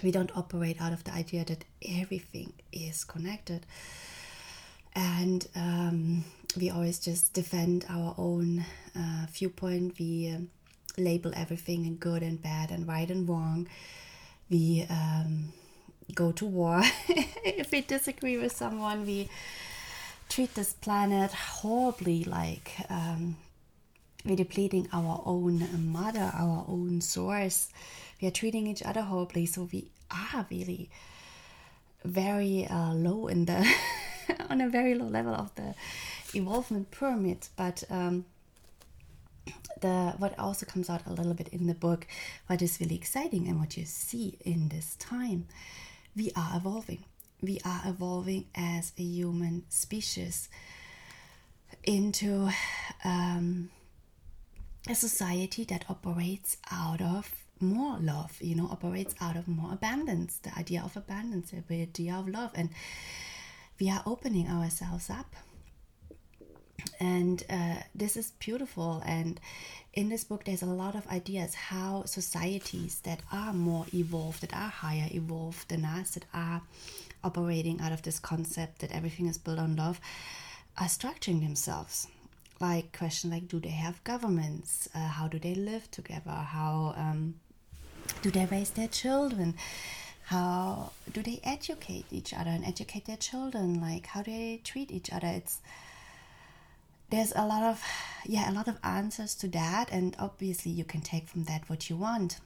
We 0.02 0.10
don't 0.10 0.34
operate 0.34 0.80
out 0.80 0.94
of 0.94 1.04
the 1.04 1.12
idea 1.12 1.44
that 1.44 1.64
everything 1.86 2.54
is 2.72 3.04
connected. 3.04 3.66
And 4.94 5.46
um, 5.54 6.24
we 6.56 6.70
always 6.70 6.98
just 6.98 7.32
defend 7.32 7.86
our 7.88 8.14
own 8.18 8.64
uh, 8.96 9.26
viewpoint. 9.30 9.98
We 9.98 10.32
um, 10.34 10.50
label 10.98 11.32
everything 11.36 11.86
in 11.86 11.96
good 11.96 12.22
and 12.22 12.40
bad 12.40 12.70
and 12.70 12.86
right 12.86 13.08
and 13.08 13.28
wrong. 13.28 13.68
We 14.50 14.86
um, 14.90 15.52
go 16.14 16.32
to 16.32 16.44
war 16.46 16.82
if 17.08 17.70
we 17.70 17.82
disagree 17.82 18.36
with 18.36 18.52
someone. 18.52 19.06
We 19.06 19.28
treat 20.28 20.54
this 20.54 20.72
planet 20.72 21.32
horribly, 21.32 22.24
like 22.24 22.72
um, 22.88 23.36
we're 24.24 24.36
depleting 24.36 24.88
our 24.92 25.22
own 25.24 25.92
mother, 25.92 26.30
our 26.34 26.64
own 26.68 27.00
source. 27.00 27.68
We 28.20 28.28
are 28.28 28.32
treating 28.32 28.66
each 28.66 28.82
other 28.82 29.02
horribly, 29.02 29.46
so 29.46 29.68
we 29.72 29.90
are 30.10 30.46
really 30.50 30.90
very 32.04 32.66
uh, 32.66 32.92
low 32.92 33.28
in 33.28 33.44
the 33.46 33.66
on 34.50 34.60
a 34.60 34.68
very 34.68 34.94
low 34.94 35.06
level 35.06 35.34
of 35.34 35.54
the 35.54 35.74
evolvement 36.34 36.90
pyramid. 36.90 37.48
But 37.56 37.84
um, 37.90 38.24
the 39.80 40.14
what 40.18 40.38
also 40.38 40.66
comes 40.66 40.90
out 40.90 41.06
a 41.06 41.12
little 41.12 41.34
bit 41.34 41.48
in 41.48 41.66
the 41.66 41.74
book, 41.74 42.06
what 42.46 42.62
is 42.62 42.80
really 42.80 42.96
exciting 42.96 43.48
and 43.48 43.58
what 43.58 43.76
you 43.76 43.84
see 43.84 44.38
in 44.44 44.68
this 44.68 44.96
time, 44.96 45.46
we 46.16 46.32
are 46.36 46.56
evolving 46.56 47.04
we 47.42 47.58
are 47.64 47.82
evolving 47.86 48.46
as 48.54 48.92
a 48.98 49.02
human 49.02 49.64
species 49.68 50.48
into 51.84 52.50
um, 53.04 53.70
a 54.88 54.94
society 54.94 55.64
that 55.64 55.84
operates 55.88 56.56
out 56.70 57.00
of 57.00 57.34
more 57.60 57.98
love, 57.98 58.36
you 58.40 58.54
know, 58.54 58.68
operates 58.70 59.14
out 59.20 59.36
of 59.36 59.46
more 59.46 59.72
abundance, 59.72 60.38
the 60.38 60.56
idea 60.58 60.82
of 60.82 60.96
abundance, 60.96 61.50
the 61.50 61.74
idea 61.74 62.14
of 62.14 62.28
love. 62.28 62.50
And 62.54 62.70
we 63.80 63.90
are 63.90 64.02
opening 64.06 64.48
ourselves 64.48 65.08
up. 65.10 65.34
And 66.98 67.42
uh, 67.48 67.76
this 67.94 68.16
is 68.16 68.32
beautiful. 68.32 69.02
And 69.06 69.40
in 69.94 70.08
this 70.08 70.24
book, 70.24 70.44
there's 70.44 70.62
a 70.62 70.66
lot 70.66 70.94
of 70.94 71.06
ideas 71.08 71.54
how 71.54 72.04
societies 72.04 73.00
that 73.00 73.20
are 73.32 73.52
more 73.52 73.86
evolved, 73.94 74.42
that 74.42 74.54
are 74.54 74.68
higher 74.68 75.08
evolved 75.10 75.68
than 75.68 75.84
us, 75.84 76.12
that 76.12 76.26
are 76.34 76.62
operating 77.24 77.80
out 77.80 77.92
of 77.92 78.02
this 78.02 78.18
concept 78.18 78.80
that 78.80 78.92
everything 78.92 79.26
is 79.26 79.38
built 79.38 79.58
on 79.58 79.76
love 79.76 80.00
are 80.78 80.86
structuring 80.86 81.42
themselves 81.42 82.06
like 82.60 82.96
question 82.96 83.30
like 83.30 83.48
do 83.48 83.60
they 83.60 83.68
have 83.68 84.02
governments 84.04 84.88
uh, 84.94 84.98
how 84.98 85.28
do 85.28 85.38
they 85.38 85.54
live 85.54 85.90
together 85.90 86.30
how 86.30 86.94
um, 86.96 87.34
do 88.22 88.30
they 88.30 88.46
raise 88.46 88.70
their 88.70 88.88
children 88.88 89.54
how 90.30 90.92
do 91.12 91.24
they 91.24 91.40
educate 91.42 92.04
each 92.12 92.32
other 92.32 92.50
and 92.50 92.64
educate 92.64 93.06
their 93.06 93.16
children? 93.16 93.80
Like 93.80 94.06
how 94.06 94.22
do 94.22 94.30
they 94.30 94.60
treat 94.62 94.92
each 94.92 95.12
other? 95.12 95.26
It's 95.26 95.58
there's 97.10 97.32
a 97.34 97.44
lot 97.44 97.64
of 97.64 97.82
yeah 98.24 98.48
a 98.48 98.54
lot 98.54 98.68
of 98.68 98.78
answers 98.84 99.34
to 99.36 99.48
that. 99.48 99.90
And 99.90 100.14
obviously 100.20 100.70
you 100.70 100.84
can 100.84 101.00
take 101.00 101.26
from 101.26 101.44
that 101.44 101.68
what 101.68 101.90
you 101.90 101.96
want. 101.96 102.38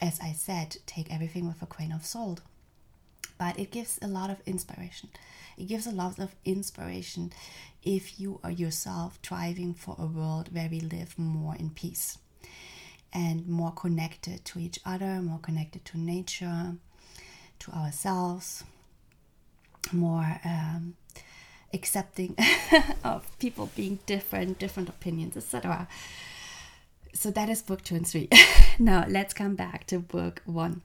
As 0.00 0.18
i 0.20 0.32
said 0.32 0.78
take 0.86 1.12
everything 1.12 1.46
with 1.46 1.60
a 1.60 1.66
grain 1.66 1.92
of 1.92 2.06
salt. 2.06 2.40
But 3.38 3.58
it 3.58 3.70
gives 3.70 3.98
a 4.00 4.08
lot 4.08 4.30
of 4.30 4.38
inspiration. 4.46 5.10
It 5.58 5.68
gives 5.68 5.86
a 5.86 5.90
lot 5.90 6.18
of 6.18 6.34
inspiration 6.46 7.30
if 7.82 8.18
you 8.18 8.40
are 8.42 8.50
yourself 8.50 9.18
striving 9.22 9.74
for 9.74 9.94
a 9.98 10.06
world 10.06 10.48
where 10.50 10.70
we 10.70 10.80
live 10.80 11.18
more 11.18 11.54
in 11.56 11.68
peace 11.70 12.16
and 13.12 13.46
more 13.46 13.72
connected 13.72 14.46
to 14.46 14.58
each 14.58 14.80
other, 14.86 15.20
more 15.20 15.40
connected 15.40 15.84
to 15.84 15.98
nature, 15.98 16.76
to 17.60 17.70
ourselves, 17.72 18.64
more 19.92 20.40
um, 20.44 20.94
accepting 21.72 22.36
of 23.04 23.38
people 23.38 23.70
being 23.74 23.98
different, 24.06 24.58
different 24.58 24.88
opinions, 24.88 25.36
etc. 25.36 25.88
So 27.14 27.30
that 27.30 27.48
is 27.48 27.62
book 27.62 27.82
two 27.82 27.96
and 27.96 28.06
three. 28.06 28.28
now 28.78 29.04
let's 29.08 29.34
come 29.34 29.54
back 29.54 29.86
to 29.88 29.98
book 29.98 30.42
one 30.44 30.82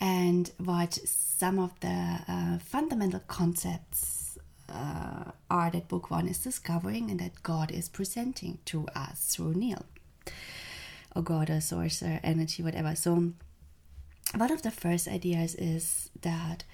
and 0.00 0.50
what 0.58 0.94
some 1.04 1.58
of 1.58 1.78
the 1.80 2.20
uh, 2.26 2.58
fundamental 2.58 3.20
concepts 3.28 4.38
uh, 4.68 5.32
are 5.50 5.70
that 5.70 5.88
book 5.88 6.10
one 6.10 6.26
is 6.26 6.38
discovering 6.38 7.10
and 7.10 7.20
that 7.20 7.42
God 7.42 7.70
is 7.70 7.88
presenting 7.88 8.58
to 8.66 8.86
us 8.94 9.34
through 9.34 9.54
Neale 9.54 9.84
or 11.14 11.22
God 11.22 11.50
or 11.50 11.60
source 11.60 12.02
or 12.02 12.20
energy, 12.22 12.62
whatever. 12.62 12.94
So, 12.94 13.32
one 14.34 14.52
of 14.52 14.62
the 14.62 14.70
first 14.70 15.08
ideas 15.08 15.54
is 15.54 16.10
that 16.22 16.64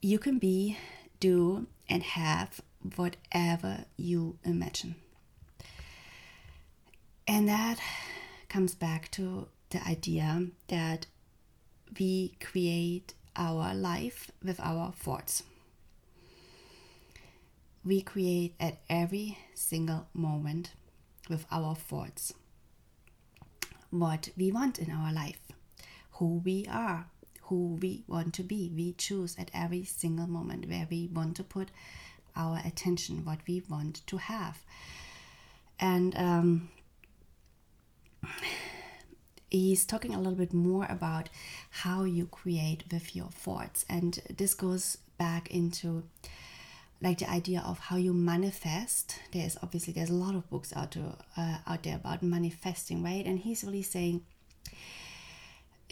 you 0.00 0.18
can 0.18 0.38
be, 0.38 0.78
do, 1.20 1.66
and 1.88 2.02
have 2.02 2.60
whatever 2.96 3.84
you 3.96 4.38
imagine. 4.44 4.94
And 7.26 7.48
that 7.48 7.78
comes 8.48 8.74
back 8.74 9.10
to 9.12 9.48
the 9.70 9.86
idea 9.86 10.46
that 10.68 11.06
we 11.98 12.34
create 12.40 13.14
our 13.34 13.74
life 13.74 14.30
with 14.42 14.60
our 14.60 14.92
thoughts. 14.92 15.42
We 17.84 18.00
create 18.00 18.54
at 18.58 18.78
every 18.88 19.38
single 19.54 20.06
moment 20.14 20.72
with 21.28 21.46
our 21.50 21.74
thoughts 21.74 22.32
what 23.90 24.30
we 24.36 24.50
want 24.50 24.78
in 24.78 24.90
our 24.90 25.12
life, 25.12 25.40
who 26.18 26.42
we 26.44 26.66
are, 26.70 27.06
who 27.42 27.78
we 27.80 28.04
want 28.08 28.34
to 28.34 28.42
be. 28.42 28.72
We 28.74 28.92
choose 28.92 29.36
at 29.38 29.50
every 29.54 29.84
single 29.84 30.26
moment 30.26 30.68
where 30.68 30.86
we 30.90 31.08
want 31.12 31.36
to 31.36 31.44
put 31.44 31.70
our 32.34 32.60
attention, 32.64 33.24
what 33.24 33.40
we 33.46 33.62
want 33.68 34.06
to 34.06 34.16
have. 34.18 34.58
And 35.78 36.16
um, 36.16 36.68
he's 39.50 39.84
talking 39.84 40.14
a 40.14 40.18
little 40.18 40.34
bit 40.34 40.52
more 40.52 40.86
about 40.88 41.28
how 41.70 42.04
you 42.04 42.26
create 42.26 42.84
with 42.90 43.14
your 43.14 43.28
thoughts. 43.28 43.84
And 43.88 44.20
this 44.34 44.54
goes 44.54 44.98
back 45.18 45.50
into 45.50 46.04
like 47.02 47.18
the 47.18 47.30
idea 47.30 47.62
of 47.64 47.78
how 47.78 47.96
you 47.96 48.14
manifest. 48.14 49.20
There's 49.32 49.56
obviously 49.62 49.92
there's 49.92 50.10
a 50.10 50.14
lot 50.14 50.34
of 50.34 50.48
books 50.48 50.72
out 50.74 50.92
to, 50.92 51.16
uh, 51.36 51.58
out 51.66 51.82
there 51.82 51.96
about 51.96 52.22
manifesting, 52.22 53.02
right? 53.02 53.24
And 53.24 53.38
he's 53.38 53.64
really 53.64 53.82
saying, 53.82 54.24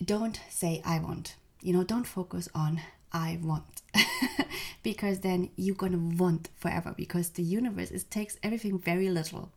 don't 0.03 0.41
say 0.51 0.83
I 0.85 0.99
want. 0.99 1.37
You 1.63 1.73
know, 1.73 1.85
don't 1.85 2.07
focus 2.07 2.49
on 2.55 2.81
I 3.13 3.39
want, 3.41 3.83
because 4.83 5.21
then 5.21 5.51
you're 5.57 5.77
gonna 5.77 5.99
want 5.99 6.49
forever. 6.57 6.95
Because 6.97 7.31
the 7.31 7.43
universe 7.43 7.91
it 7.91 8.11
takes 8.11 8.37
everything 8.43 8.79
very 8.79 9.09
little. 9.09 9.51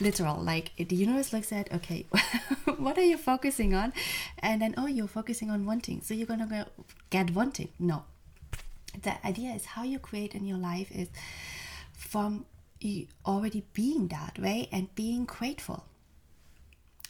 Literal 0.00 0.40
like 0.40 0.70
the 0.76 0.94
universe 0.94 1.32
looks 1.32 1.50
at 1.50 1.72
okay 1.72 2.06
what 2.76 2.96
are 2.96 3.04
you 3.04 3.16
focusing 3.16 3.74
on? 3.74 3.92
And 4.38 4.62
then 4.62 4.74
oh 4.76 4.86
you're 4.86 5.08
focusing 5.08 5.50
on 5.50 5.66
wanting. 5.66 6.02
So 6.02 6.14
you're 6.14 6.26
gonna 6.26 6.46
go 6.46 6.64
get 7.10 7.32
wanting. 7.32 7.70
No. 7.80 8.04
The 9.02 9.26
idea 9.26 9.50
is 9.54 9.64
how 9.64 9.82
you 9.82 9.98
create 9.98 10.34
in 10.34 10.46
your 10.46 10.58
life 10.58 10.90
is 10.92 11.08
from 11.92 12.46
already 13.26 13.64
being 13.72 14.06
that 14.08 14.38
way 14.38 14.68
and 14.70 14.94
being 14.94 15.24
grateful 15.24 15.84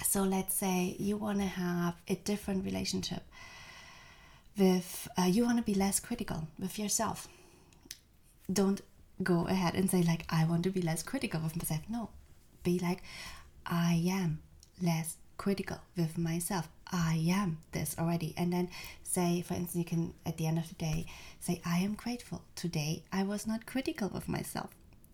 so 0.02 0.23
let's 0.23 0.55
say 0.55 0.97
you 0.99 1.17
want 1.17 1.38
to 1.38 1.47
have 1.47 1.95
a 2.09 2.14
different 2.14 2.64
relationship 2.64 3.23
with 4.57 5.09
uh, 5.19 5.23
you 5.23 5.45
want 5.45 5.57
to 5.59 5.62
be 5.62 5.75
less 5.75 6.00
critical 6.00 6.49
with 6.59 6.78
yourself 6.78 7.28
don't 8.52 8.81
go 9.23 9.47
ahead 9.47 9.75
and 9.75 9.90
say 9.90 10.02
like 10.02 10.25
i 10.31 10.45
want 10.45 10.62
to 10.62 10.71
be 10.71 10.81
less 10.83 11.02
critical 11.02 11.40
with 11.40 11.57
myself 11.57 11.81
no 11.88 12.09
be 12.62 12.78
like 12.78 13.02
i 13.67 14.02
am 14.09 14.38
less 14.81 15.17
critical 15.38 15.78
with 15.97 16.19
myself. 16.19 16.69
I 16.93 17.25
am 17.31 17.59
this 17.73 17.97
already. 17.99 18.35
And 18.37 18.52
then 18.52 18.69
say, 19.02 19.40
for 19.40 19.55
instance, 19.55 19.76
you 19.76 19.85
can 19.85 20.12
at 20.26 20.37
the 20.37 20.47
end 20.47 20.59
of 20.59 20.69
the 20.69 20.75
day 20.75 21.07
say, 21.40 21.62
I 21.64 21.78
am 21.78 21.95
grateful. 21.95 22.43
Today 22.57 23.05
I 23.12 23.23
was 23.23 23.47
not 23.47 23.64
critical 23.64 24.11
of 24.14 24.28
myself. 24.28 24.71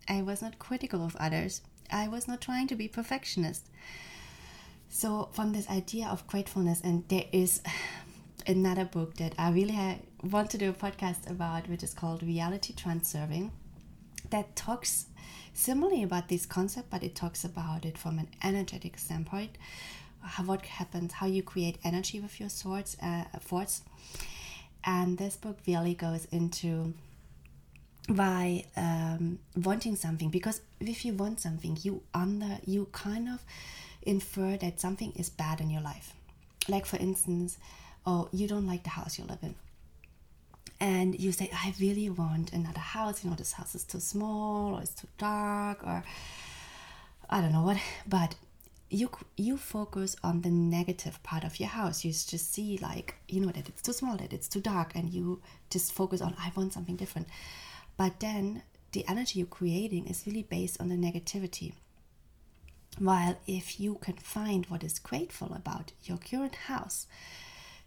I 0.09 0.21
was 0.21 0.41
not 0.41 0.59
critical 0.59 1.05
of 1.05 1.15
others. 1.17 1.61
I 1.91 2.07
was 2.07 2.27
not 2.27 2.41
trying 2.41 2.67
to 2.67 2.75
be 2.75 2.87
perfectionist. 2.87 3.67
So, 4.89 5.29
from 5.33 5.51
this 5.51 5.69
idea 5.69 6.07
of 6.07 6.25
gratefulness, 6.27 6.81
and 6.81 7.07
there 7.09 7.25
is 7.31 7.61
another 8.47 8.85
book 8.85 9.15
that 9.15 9.33
I 9.37 9.51
really 9.51 9.77
want 10.23 10.49
to 10.51 10.57
do 10.57 10.69
a 10.69 10.73
podcast 10.73 11.29
about, 11.29 11.67
which 11.69 11.83
is 11.83 11.93
called 11.93 12.23
Reality 12.23 12.73
Transurfing, 12.73 13.51
that 14.29 14.55
talks 14.55 15.07
similarly 15.53 16.03
about 16.03 16.29
this 16.29 16.45
concept, 16.45 16.89
but 16.89 17.03
it 17.03 17.15
talks 17.15 17.43
about 17.43 17.85
it 17.85 17.97
from 17.97 18.19
an 18.19 18.27
energetic 18.43 18.97
standpoint, 18.97 19.57
how, 20.21 20.43
what 20.43 20.65
happens, 20.65 21.13
how 21.13 21.27
you 21.27 21.43
create 21.43 21.77
energy 21.83 22.19
with 22.19 22.39
your 22.39 22.49
swords, 22.49 22.97
uh, 23.01 23.23
thoughts. 23.39 23.81
And 24.83 25.17
this 25.17 25.35
book 25.35 25.59
really 25.67 25.95
goes 25.95 26.25
into 26.25 26.93
why 28.07 28.65
um, 28.77 29.39
wanting 29.55 29.95
something 29.95 30.29
because 30.29 30.61
if 30.79 31.03
you 31.05 31.13
want 31.13 31.39
something 31.39 31.75
you 31.81 32.03
under 32.13 32.59
you 32.65 32.87
kind 32.91 33.27
of 33.27 33.43
infer 34.05 34.57
that 34.57 34.79
something 34.79 35.11
is 35.15 35.29
bad 35.29 35.61
in 35.61 35.69
your 35.69 35.81
life. 35.81 36.13
Like 36.67 36.85
for 36.85 36.97
instance 36.97 37.57
oh 38.05 38.29
you 38.31 38.47
don't 38.47 38.67
like 38.67 38.83
the 38.83 38.89
house 38.89 39.17
you 39.17 39.25
live 39.25 39.39
in. 39.41 39.55
And 40.79 41.19
you 41.19 41.31
say 41.31 41.49
i 41.53 41.73
really 41.79 42.09
want 42.09 42.53
another 42.53 42.79
house. 42.79 43.23
You 43.23 43.29
know 43.29 43.35
this 43.35 43.53
house 43.53 43.75
is 43.75 43.83
too 43.83 43.99
small 43.99 44.75
or 44.75 44.81
it's 44.81 44.93
too 44.93 45.07
dark 45.17 45.85
or 45.85 46.03
i 47.29 47.41
don't 47.41 47.53
know 47.53 47.63
what. 47.63 47.77
But 48.07 48.35
you 48.89 49.09
you 49.35 49.57
focus 49.57 50.15
on 50.23 50.41
the 50.41 50.49
negative 50.49 51.21
part 51.23 51.43
of 51.43 51.59
your 51.59 51.69
house. 51.69 52.05
You 52.05 52.11
just 52.11 52.53
see 52.53 52.77
like 52.81 53.15
you 53.27 53.41
know 53.41 53.51
that 53.51 53.67
it's 53.67 53.81
too 53.81 53.93
small 53.93 54.17
that 54.17 54.33
it's 54.33 54.47
too 54.47 54.61
dark 54.61 54.95
and 54.95 55.09
you 55.09 55.41
just 55.69 55.91
focus 55.93 56.21
on 56.21 56.35
i 56.39 56.51
want 56.55 56.73
something 56.73 56.95
different. 56.95 57.27
But 57.97 58.19
then 58.19 58.63
the 58.91 59.05
energy 59.07 59.39
you're 59.39 59.47
creating 59.47 60.07
is 60.07 60.23
really 60.25 60.43
based 60.43 60.79
on 60.79 60.89
the 60.89 60.95
negativity 60.95 61.73
while 62.99 63.37
if 63.47 63.79
you 63.79 63.95
can 63.95 64.15
find 64.15 64.65
what 64.67 64.83
is 64.83 64.99
grateful 64.99 65.53
about 65.53 65.91
your 66.03 66.17
current 66.17 66.55
house 66.55 67.07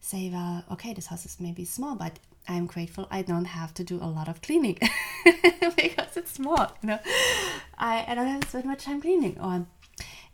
say 0.00 0.30
well 0.30 0.64
okay 0.70 0.92
this 0.92 1.06
house 1.06 1.24
is 1.24 1.40
maybe 1.40 1.64
small 1.64 1.94
but 1.94 2.18
i'm 2.46 2.66
grateful 2.66 3.06
i 3.10 3.22
don't 3.22 3.46
have 3.46 3.74
to 3.74 3.82
do 3.84 3.96
a 3.96 4.06
lot 4.06 4.28
of 4.28 4.40
cleaning 4.42 4.78
because 5.76 6.16
it's 6.16 6.32
small 6.32 6.72
you 6.82 6.88
know 6.88 6.98
i, 7.78 8.04
I 8.06 8.14
don't 8.14 8.26
have 8.26 8.40
to 8.40 8.48
spend 8.48 8.64
much 8.66 8.84
time 8.84 9.00
cleaning 9.00 9.38
or 9.40 9.66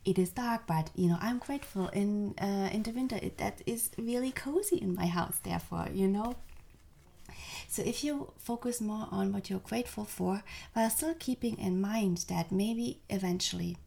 it 0.05 0.19
is 0.19 0.31
dark, 0.31 0.67
but 0.67 0.91
you 0.95 1.09
know 1.09 1.19
I'm 1.21 1.39
grateful 1.39 1.89
in 1.89 2.35
uh, 2.39 2.69
in 2.73 2.83
the 2.83 2.91
winter. 2.91 3.19
It, 3.23 3.39
that 3.39 3.63
is 3.67 3.91
really 3.97 4.33
cozy 4.33 4.77
in 4.77 4.95
my 4.95 5.07
house. 5.07 5.39
Therefore, 5.43 5.89
you 5.93 6.09
know. 6.09 6.37
So 7.69 7.83
if 7.83 8.05
you 8.05 8.33
focus 8.39 8.81
more 8.81 9.09
on 9.11 9.33
what 9.33 9.51
you're 9.51 9.59
grateful 9.61 10.05
for, 10.05 10.43
while 10.75 10.91
still 10.91 11.15
keeping 11.19 11.59
in 11.59 11.81
mind 11.81 12.27
that 12.29 12.53
maybe 12.53 13.01
eventually 13.09 13.79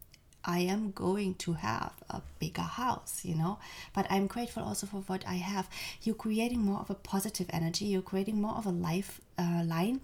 I 0.47 0.59
am 0.59 0.91
going 0.91 1.35
to 1.35 1.53
have 1.53 1.91
a 2.09 2.21
bigger 2.39 2.61
house, 2.61 3.25
you 3.25 3.35
know, 3.35 3.59
but 3.93 4.07
I'm 4.09 4.27
grateful 4.27 4.63
also 4.63 4.87
for 4.87 5.01
what 5.01 5.27
I 5.27 5.35
have. 5.35 5.69
You're 6.01 6.15
creating 6.15 6.61
more 6.61 6.79
of 6.79 6.89
a 6.89 6.95
positive 6.95 7.47
energy. 7.49 7.85
You're 7.85 8.01
creating 8.01 8.41
more 8.41 8.55
of 8.55 8.65
a 8.65 8.71
life 8.71 9.19
uh, 9.37 9.63
line 9.65 9.99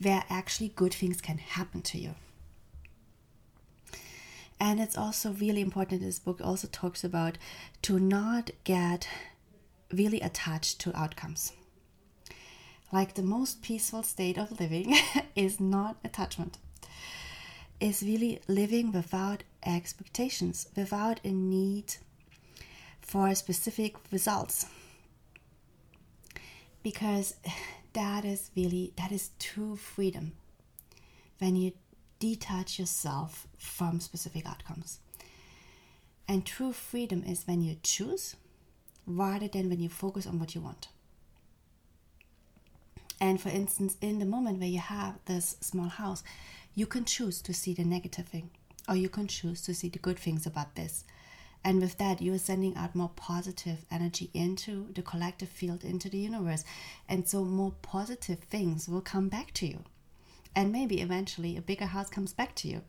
where 0.00 0.24
actually 0.28 0.72
good 0.74 0.92
things 0.92 1.20
can 1.20 1.38
happen 1.38 1.80
to 1.82 1.98
you. 1.98 2.16
And 4.58 4.80
it's 4.80 4.98
also 4.98 5.32
really 5.32 5.60
important, 5.60 6.02
this 6.02 6.18
book 6.18 6.40
also 6.42 6.68
talks 6.70 7.04
about 7.04 7.38
to 7.82 7.98
not 7.98 8.50
get 8.64 9.08
really 9.92 10.20
attached 10.20 10.80
to 10.80 10.96
outcomes. 10.96 11.52
Like 12.92 13.14
the 13.14 13.22
most 13.22 13.62
peaceful 13.62 14.02
state 14.02 14.38
of 14.38 14.60
living 14.60 14.96
is 15.36 15.58
not 15.60 15.96
attachment, 16.04 16.58
is 17.82 18.00
really 18.00 18.40
living 18.46 18.92
without 18.92 19.42
expectations, 19.66 20.68
without 20.76 21.18
a 21.24 21.32
need 21.32 21.96
for 23.00 23.34
specific 23.34 23.96
results. 24.12 24.66
Because 26.84 27.34
that 27.92 28.24
is 28.24 28.50
really 28.56 28.92
that 28.96 29.10
is 29.12 29.30
true 29.38 29.76
freedom 29.76 30.32
when 31.38 31.56
you 31.56 31.72
detach 32.20 32.78
yourself 32.78 33.48
from 33.58 33.98
specific 33.98 34.46
outcomes. 34.46 35.00
And 36.28 36.46
true 36.46 36.72
freedom 36.72 37.24
is 37.26 37.42
when 37.46 37.62
you 37.62 37.76
choose 37.82 38.36
rather 39.06 39.48
than 39.48 39.68
when 39.68 39.80
you 39.80 39.88
focus 39.88 40.24
on 40.24 40.38
what 40.38 40.54
you 40.54 40.60
want. 40.60 40.86
And 43.20 43.40
for 43.40 43.50
instance, 43.50 43.96
in 44.00 44.18
the 44.18 44.24
moment 44.24 44.58
where 44.58 44.68
you 44.68 44.78
have 44.78 45.18
this 45.26 45.56
small 45.60 45.88
house, 45.88 46.22
you 46.74 46.86
can 46.86 47.04
choose 47.04 47.42
to 47.42 47.54
see 47.54 47.74
the 47.74 47.84
negative 47.84 48.26
thing, 48.26 48.50
or 48.88 48.96
you 48.96 49.08
can 49.08 49.26
choose 49.26 49.62
to 49.62 49.74
see 49.74 49.88
the 49.88 49.98
good 49.98 50.18
things 50.18 50.46
about 50.46 50.74
this. 50.74 51.04
And 51.64 51.80
with 51.80 51.98
that, 51.98 52.20
you 52.20 52.34
are 52.34 52.38
sending 52.38 52.76
out 52.76 52.94
more 52.94 53.12
positive 53.14 53.84
energy 53.90 54.30
into 54.34 54.92
the 54.92 55.02
collective 55.02 55.48
field, 55.48 55.84
into 55.84 56.08
the 56.08 56.18
universe. 56.18 56.64
And 57.08 57.28
so, 57.28 57.44
more 57.44 57.72
positive 57.82 58.40
things 58.40 58.88
will 58.88 59.00
come 59.00 59.28
back 59.28 59.52
to 59.54 59.66
you 59.66 59.84
and 60.54 60.72
maybe 60.72 61.00
eventually 61.00 61.56
a 61.56 61.62
bigger 61.62 61.86
house 61.86 62.10
comes 62.10 62.32
back 62.32 62.54
to 62.54 62.68
you 62.68 62.82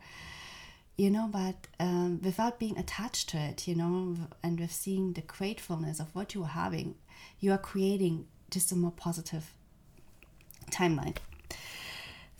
you 0.96 1.10
know 1.10 1.28
but 1.30 1.66
um, 1.80 2.20
without 2.22 2.58
being 2.58 2.76
attached 2.78 3.28
to 3.28 3.36
it 3.38 3.66
you 3.66 3.74
know 3.74 4.16
and 4.42 4.60
with 4.60 4.72
seeing 4.72 5.12
the 5.12 5.20
gratefulness 5.22 6.00
of 6.00 6.14
what 6.14 6.34
you 6.34 6.42
are 6.42 6.48
having 6.48 6.94
you 7.40 7.52
are 7.52 7.58
creating 7.58 8.26
just 8.50 8.70
a 8.72 8.76
more 8.76 8.92
positive 8.92 9.52
timeline 10.70 11.16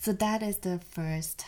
so 0.04 0.12
that 0.12 0.42
is 0.42 0.58
the 0.58 0.78
first 0.90 1.46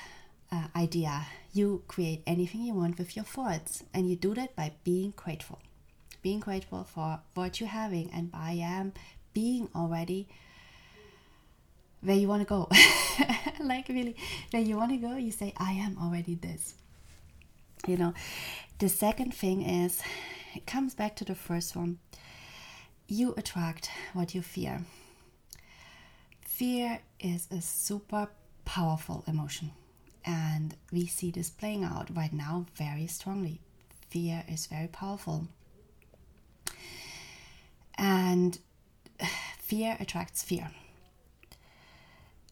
uh, 0.51 0.69
idea 0.75 1.27
you 1.53 1.83
create 1.89 2.23
anything 2.27 2.63
you 2.63 2.73
want 2.73 2.99
with 2.99 3.15
your 3.15 3.25
thoughts 3.25 3.85
and 3.93 4.09
you 4.09 4.17
do 4.17 4.35
that 4.35 4.57
by 4.57 4.73
being 4.83 5.13
grateful 5.15 5.59
being 6.23 6.41
grateful 6.41 6.83
for 6.83 7.21
what 7.35 7.61
you're 7.61 7.69
having 7.69 8.11
and 8.15 8.33
by 8.33 8.53
am 8.53 8.93
being 9.35 9.69
already 9.75 10.27
where 12.01 12.17
you 12.17 12.29
want 12.29 12.41
to 12.41 12.47
go. 12.47 12.69
like 13.61 13.89
really, 13.89 14.17
where 14.51 14.63
you 14.63 14.77
want 14.77 14.93
to 14.93 14.97
go, 14.97 15.17
you 15.17 15.33
say, 15.33 15.53
I 15.57 15.73
am 15.73 15.99
already 16.01 16.35
this. 16.37 16.75
You 17.87 17.97
know, 17.97 18.15
the 18.79 18.89
second 18.89 19.35
thing 19.35 19.63
is, 19.63 20.03
it 20.55 20.67
comes 20.67 20.95
back 20.95 21.17
to 21.17 21.25
the 21.25 21.35
first 21.35 21.77
one. 21.77 21.99
You 23.09 23.35
attract 23.37 23.91
what 24.15 24.35
you 24.35 24.43
fear. 24.43 24.83
Fear 26.41 27.01
is 27.21 27.49
a 27.51 27.61
super 27.61 28.29
powerful 28.67 29.25
emotion, 29.27 29.71
and 30.27 30.75
we 30.93 31.07
see 31.07 31.31
this 31.31 31.49
playing 31.49 31.85
out 31.85 32.15
right 32.15 32.33
now 32.33 32.67
very 32.75 33.07
strongly. 33.07 33.61
Fear 34.11 34.45
is 34.49 34.67
very 34.67 34.89
powerful, 34.89 35.47
and 37.97 38.59
fear 39.59 39.97
attracts 39.99 40.43
fear. 40.43 40.71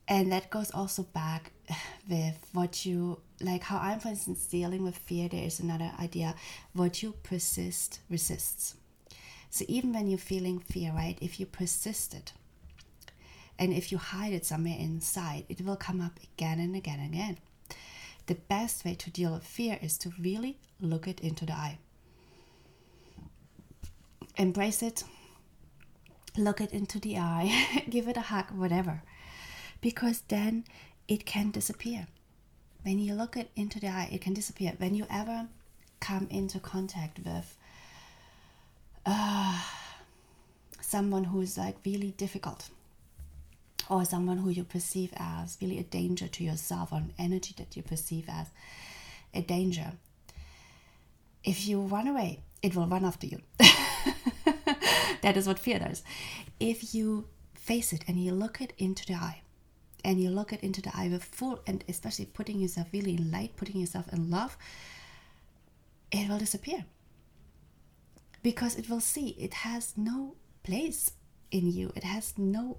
And 0.06 0.30
that 0.32 0.50
goes 0.50 0.70
also 0.70 1.02
back 1.02 1.52
with 2.08 2.46
what 2.52 2.84
you 2.86 3.20
like 3.40 3.62
how 3.64 3.78
i'm 3.78 3.98
for 3.98 4.08
instance 4.08 4.46
dealing 4.46 4.84
with 4.84 4.96
fear 4.96 5.28
there 5.28 5.44
is 5.44 5.60
another 5.60 5.90
idea. 6.00 6.34
What 6.72 7.02
you 7.02 7.14
persist 7.22 8.00
resists. 8.08 8.76
So 9.50 9.64
even 9.68 9.92
when 9.92 10.08
you're 10.08 10.18
feeling 10.18 10.58
fear 10.60 10.92
right 10.92 11.18
if 11.20 11.38
you 11.40 11.46
persist 11.46 12.14
it 12.14 12.32
And 13.58 13.72
if 13.72 13.92
you 13.92 13.98
hide 13.98 14.32
it 14.32 14.44
somewhere 14.44 14.76
inside, 14.78 15.44
it 15.48 15.60
will 15.60 15.76
come 15.76 16.00
up 16.00 16.18
again 16.22 16.58
and 16.58 16.74
again 16.74 16.98
and 17.00 17.14
again. 17.14 17.38
The 18.26 18.34
best 18.34 18.84
way 18.84 18.94
to 18.94 19.10
deal 19.10 19.32
with 19.34 19.44
fear 19.44 19.78
is 19.82 19.98
to 19.98 20.12
really 20.18 20.58
look 20.80 21.06
it 21.06 21.20
into 21.20 21.46
the 21.46 21.52
eye. 21.52 21.78
Embrace 24.36 24.82
it, 24.82 25.04
look 26.36 26.60
it 26.60 26.72
into 26.72 26.98
the 26.98 27.18
eye, 27.18 27.84
give 27.90 28.08
it 28.08 28.16
a 28.16 28.22
hug, 28.22 28.50
whatever. 28.50 29.02
Because 29.80 30.22
then 30.28 30.64
it 31.06 31.26
can 31.26 31.50
disappear. 31.50 32.08
When 32.82 32.98
you 32.98 33.14
look 33.14 33.36
it 33.36 33.50
into 33.54 33.78
the 33.78 33.88
eye, 33.88 34.08
it 34.10 34.20
can 34.20 34.34
disappear. 34.34 34.72
When 34.78 34.94
you 34.94 35.06
ever 35.10 35.48
come 36.00 36.26
into 36.30 36.58
contact 36.58 37.20
with 37.24 37.56
uh, 39.06 39.60
someone 40.80 41.24
who 41.24 41.40
is 41.40 41.56
like 41.56 41.76
really 41.84 42.10
difficult 42.12 42.68
or 43.88 44.04
someone 44.04 44.38
who 44.38 44.50
you 44.50 44.64
perceive 44.64 45.12
as 45.16 45.56
really 45.60 45.78
a 45.78 45.84
danger 45.84 46.28
to 46.28 46.44
yourself 46.44 46.92
or 46.92 46.98
an 46.98 47.12
energy 47.18 47.54
that 47.58 47.76
you 47.76 47.82
perceive 47.82 48.26
as 48.28 48.48
a 49.32 49.42
danger. 49.42 49.92
If 51.42 51.66
you 51.66 51.80
run 51.80 52.08
away 52.08 52.40
it 52.62 52.74
will 52.74 52.86
run 52.86 53.04
after 53.04 53.26
you. 53.26 53.40
That 55.24 55.38
is 55.38 55.46
what 55.46 55.58
fear 55.58 55.78
does. 55.78 56.02
If 56.60 56.94
you 56.94 57.28
face 57.54 57.94
it 57.94 58.04
and 58.06 58.22
you 58.22 58.32
look 58.32 58.60
it 58.60 58.74
into 58.76 59.06
the 59.06 59.14
eye 59.14 59.40
and 60.04 60.20
you 60.20 60.28
look 60.28 60.52
it 60.52 60.60
into 60.60 60.82
the 60.82 60.90
eye 60.94 61.08
with 61.08 61.24
full 61.24 61.60
and 61.66 61.82
especially 61.88 62.26
putting 62.26 62.60
yourself 62.60 62.88
really 62.92 63.14
in 63.14 63.30
light 63.30 63.56
putting 63.56 63.80
yourself 63.80 64.12
in 64.12 64.30
love 64.30 64.58
it 66.12 66.28
will 66.28 66.36
disappear. 66.38 66.84
Because 68.42 68.76
it 68.76 68.90
will 68.90 69.00
see 69.00 69.28
it 69.38 69.54
has 69.54 69.94
no 69.96 70.36
place 70.62 71.12
in 71.50 71.72
you. 71.72 71.90
It 71.96 72.04
has 72.04 72.34
no 72.36 72.76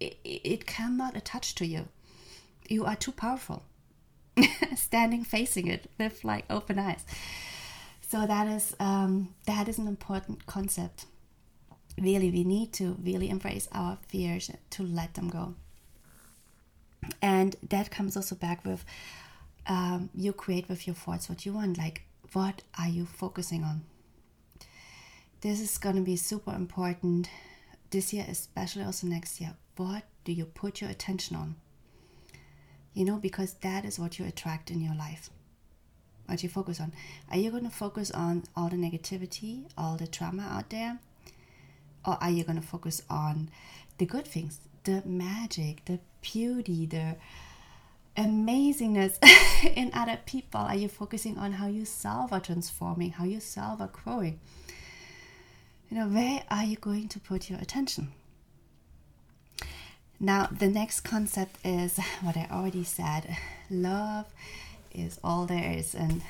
it, 0.00 0.18
it 0.24 0.66
cannot 0.66 1.16
attach 1.16 1.54
to 1.56 1.66
you. 1.66 1.88
You 2.68 2.84
are 2.84 2.96
too 2.96 3.12
powerful. 3.12 3.62
Standing 4.76 5.24
facing 5.24 5.66
it 5.68 5.90
with 5.98 6.24
like 6.24 6.44
open 6.50 6.78
eyes. 6.78 7.04
So 8.08 8.26
that 8.26 8.46
is 8.46 8.76
um, 8.78 9.34
that 9.46 9.68
is 9.68 9.78
an 9.78 9.88
important 9.88 10.46
concept. 10.46 11.06
Really 11.98 12.30
we 12.30 12.44
need 12.44 12.72
to 12.74 12.96
really 13.02 13.30
embrace 13.30 13.68
our 13.72 13.98
fears 14.08 14.50
to 14.70 14.82
let 14.82 15.14
them 15.14 15.28
go. 15.28 15.54
And 17.22 17.56
that 17.68 17.90
comes 17.90 18.16
also 18.16 18.34
back 18.34 18.64
with 18.64 18.84
um, 19.66 20.10
you 20.14 20.32
create 20.32 20.68
with 20.68 20.86
your 20.86 20.94
thoughts 20.94 21.28
what 21.28 21.44
you 21.44 21.52
want 21.52 21.78
like 21.78 22.02
what 22.32 22.62
are 22.78 22.88
you 22.88 23.06
focusing 23.06 23.64
on? 23.64 23.82
This 25.40 25.60
is 25.60 25.78
going 25.78 25.96
to 25.96 26.02
be 26.02 26.16
super 26.16 26.54
important 26.54 27.28
this 27.90 28.12
year 28.12 28.24
especially 28.28 28.84
also 28.84 29.06
next 29.06 29.40
year 29.40 29.54
what 29.76 30.04
do 30.24 30.32
you 30.32 30.46
put 30.46 30.80
your 30.80 30.90
attention 30.90 31.36
on? 31.36 31.56
You 32.94 33.04
know 33.04 33.18
because 33.18 33.54
that 33.60 33.84
is 33.84 33.98
what 33.98 34.18
you 34.18 34.24
attract 34.24 34.70
in 34.70 34.80
your 34.80 34.94
life. 34.94 35.30
What 36.26 36.42
you 36.42 36.48
focus 36.48 36.80
on. 36.80 36.92
Are 37.30 37.36
you 37.36 37.50
going 37.50 37.64
to 37.64 37.70
focus 37.70 38.10
on 38.10 38.44
all 38.56 38.68
the 38.68 38.76
negativity 38.76 39.64
all 39.76 39.96
the 39.96 40.06
trauma 40.06 40.42
out 40.42 40.70
there? 40.70 40.98
Or 42.04 42.16
are 42.20 42.30
you 42.30 42.42
going 42.42 42.60
to 42.60 42.66
focus 42.66 43.02
on 43.10 43.50
the 43.98 44.06
good 44.06 44.26
things 44.26 44.60
the 44.84 45.02
magic 45.04 45.84
the 45.86 45.98
beauty 46.22 46.86
the 46.86 47.16
amazingness 48.16 49.18
in 49.76 49.90
other 49.92 50.18
people? 50.24 50.60
Are 50.60 50.74
you 50.74 50.88
focusing 50.88 51.36
on 51.36 51.52
how 51.52 51.66
you 51.66 51.84
self 51.84 52.32
are 52.32 52.40
transforming 52.40 53.10
how 53.10 53.24
you 53.24 53.40
self 53.40 53.80
are 53.80 53.90
growing 53.92 54.40
you 55.90 55.96
know 55.96 56.08
where 56.08 56.42
are 56.50 56.64
you 56.64 56.76
going 56.76 57.08
to 57.08 57.20
put 57.20 57.48
your 57.50 57.58
attention? 57.58 58.12
Now 60.18 60.48
the 60.50 60.68
next 60.68 61.00
concept 61.00 61.56
is 61.64 61.98
what 62.22 62.36
i 62.36 62.48
already 62.50 62.84
said. 62.84 63.36
Love 63.70 64.26
is 64.92 65.18
all 65.22 65.44
there 65.46 65.72
is 65.72 65.94
and 65.94 66.22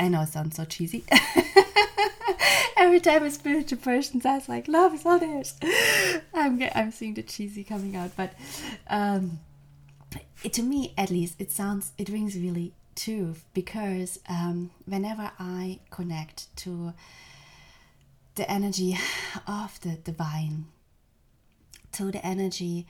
i 0.00 0.08
know 0.08 0.22
it 0.22 0.28
sounds 0.28 0.56
so 0.56 0.64
cheesy. 0.64 1.04
Every 2.76 3.00
time 3.00 3.22
a 3.22 3.30
spiritual 3.30 3.78
person 3.78 4.20
says 4.20 4.48
like 4.48 4.68
love 4.68 4.94
is 4.94 5.06
all 5.06 5.18
there 5.18 5.40
is 5.40 5.54
i'm 6.34 6.62
i'm 6.74 6.90
seeing 6.90 7.14
the 7.14 7.22
cheesy 7.22 7.64
coming 7.64 7.96
out 7.96 8.10
but 8.16 8.34
um 8.88 9.38
it, 10.42 10.52
to 10.52 10.62
me 10.62 10.92
at 10.98 11.10
least 11.10 11.36
it 11.40 11.50
sounds 11.50 11.92
it 11.96 12.08
rings 12.08 12.36
really 12.36 12.72
true 12.94 13.34
because 13.54 14.20
um, 14.28 14.70
whenever 14.86 15.30
i 15.38 15.78
connect 15.90 16.54
to 16.56 16.92
the 18.34 18.50
energy 18.50 18.98
of 19.46 19.80
the 19.80 19.96
divine. 19.96 20.66
To 21.92 22.10
the 22.10 22.24
energy 22.26 22.86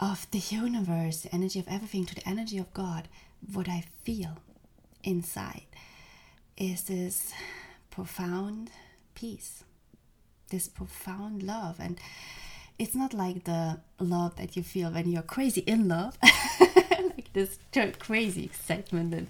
of 0.00 0.30
the 0.30 0.38
universe 0.38 1.22
the 1.22 1.34
energy 1.34 1.58
of 1.58 1.66
everything 1.66 2.06
to 2.06 2.14
the 2.14 2.26
energy 2.26 2.56
of 2.56 2.72
god 2.72 3.08
what 3.52 3.68
i 3.68 3.82
feel 4.04 4.38
inside 5.02 5.66
is 6.56 6.84
this 6.84 7.32
profound 7.90 8.70
peace 9.16 9.64
this 10.50 10.68
profound 10.68 11.42
love. 11.42 11.76
And 11.78 11.98
it's 12.78 12.94
not 12.94 13.12
like 13.12 13.44
the 13.44 13.80
love 13.98 14.36
that 14.36 14.56
you 14.56 14.62
feel 14.62 14.90
when 14.90 15.10
you're 15.10 15.22
crazy 15.22 15.62
in 15.62 15.88
love 15.88 16.16
like 16.90 17.32
this 17.32 17.58
crazy 17.98 18.44
excitement 18.44 19.14
and 19.14 19.28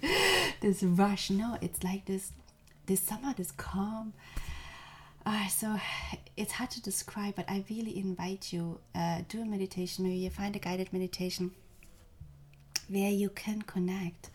this 0.61 0.83
rush. 0.83 1.29
No 1.29 1.57
it's 1.61 1.83
like 1.83 2.05
this 2.05 2.31
this 2.85 3.01
summer 3.01 3.33
this 3.35 3.51
calm 3.51 4.13
uh, 5.25 5.47
so 5.47 5.77
it's 6.37 6.53
hard 6.53 6.69
to 6.71 6.81
describe 6.81 7.35
but 7.35 7.45
i 7.49 7.63
really 7.69 7.97
invite 7.97 8.53
you 8.53 8.79
uh, 8.95 9.21
do 9.27 9.41
a 9.41 9.45
meditation 9.45 10.05
maybe 10.05 10.17
you 10.17 10.29
find 10.29 10.55
a 10.55 10.59
guided 10.59 10.91
meditation 10.93 11.51
where 12.87 13.11
you 13.11 13.29
can 13.29 13.61
connect 13.61 14.29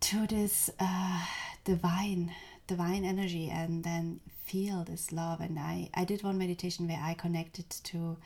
to 0.00 0.26
this 0.26 0.70
uh, 0.78 1.24
divine 1.64 2.34
divine 2.66 3.04
energy 3.04 3.50
and 3.50 3.84
then 3.84 4.20
feel 4.44 4.84
this 4.84 5.12
love. 5.12 5.40
And 5.40 5.58
i 5.58 5.90
i 5.94 6.04
did 6.04 6.22
one 6.22 6.38
meditation 6.38 6.88
where 6.88 7.00
i 7.02 7.14
connected 7.14 7.68
to 7.70 8.16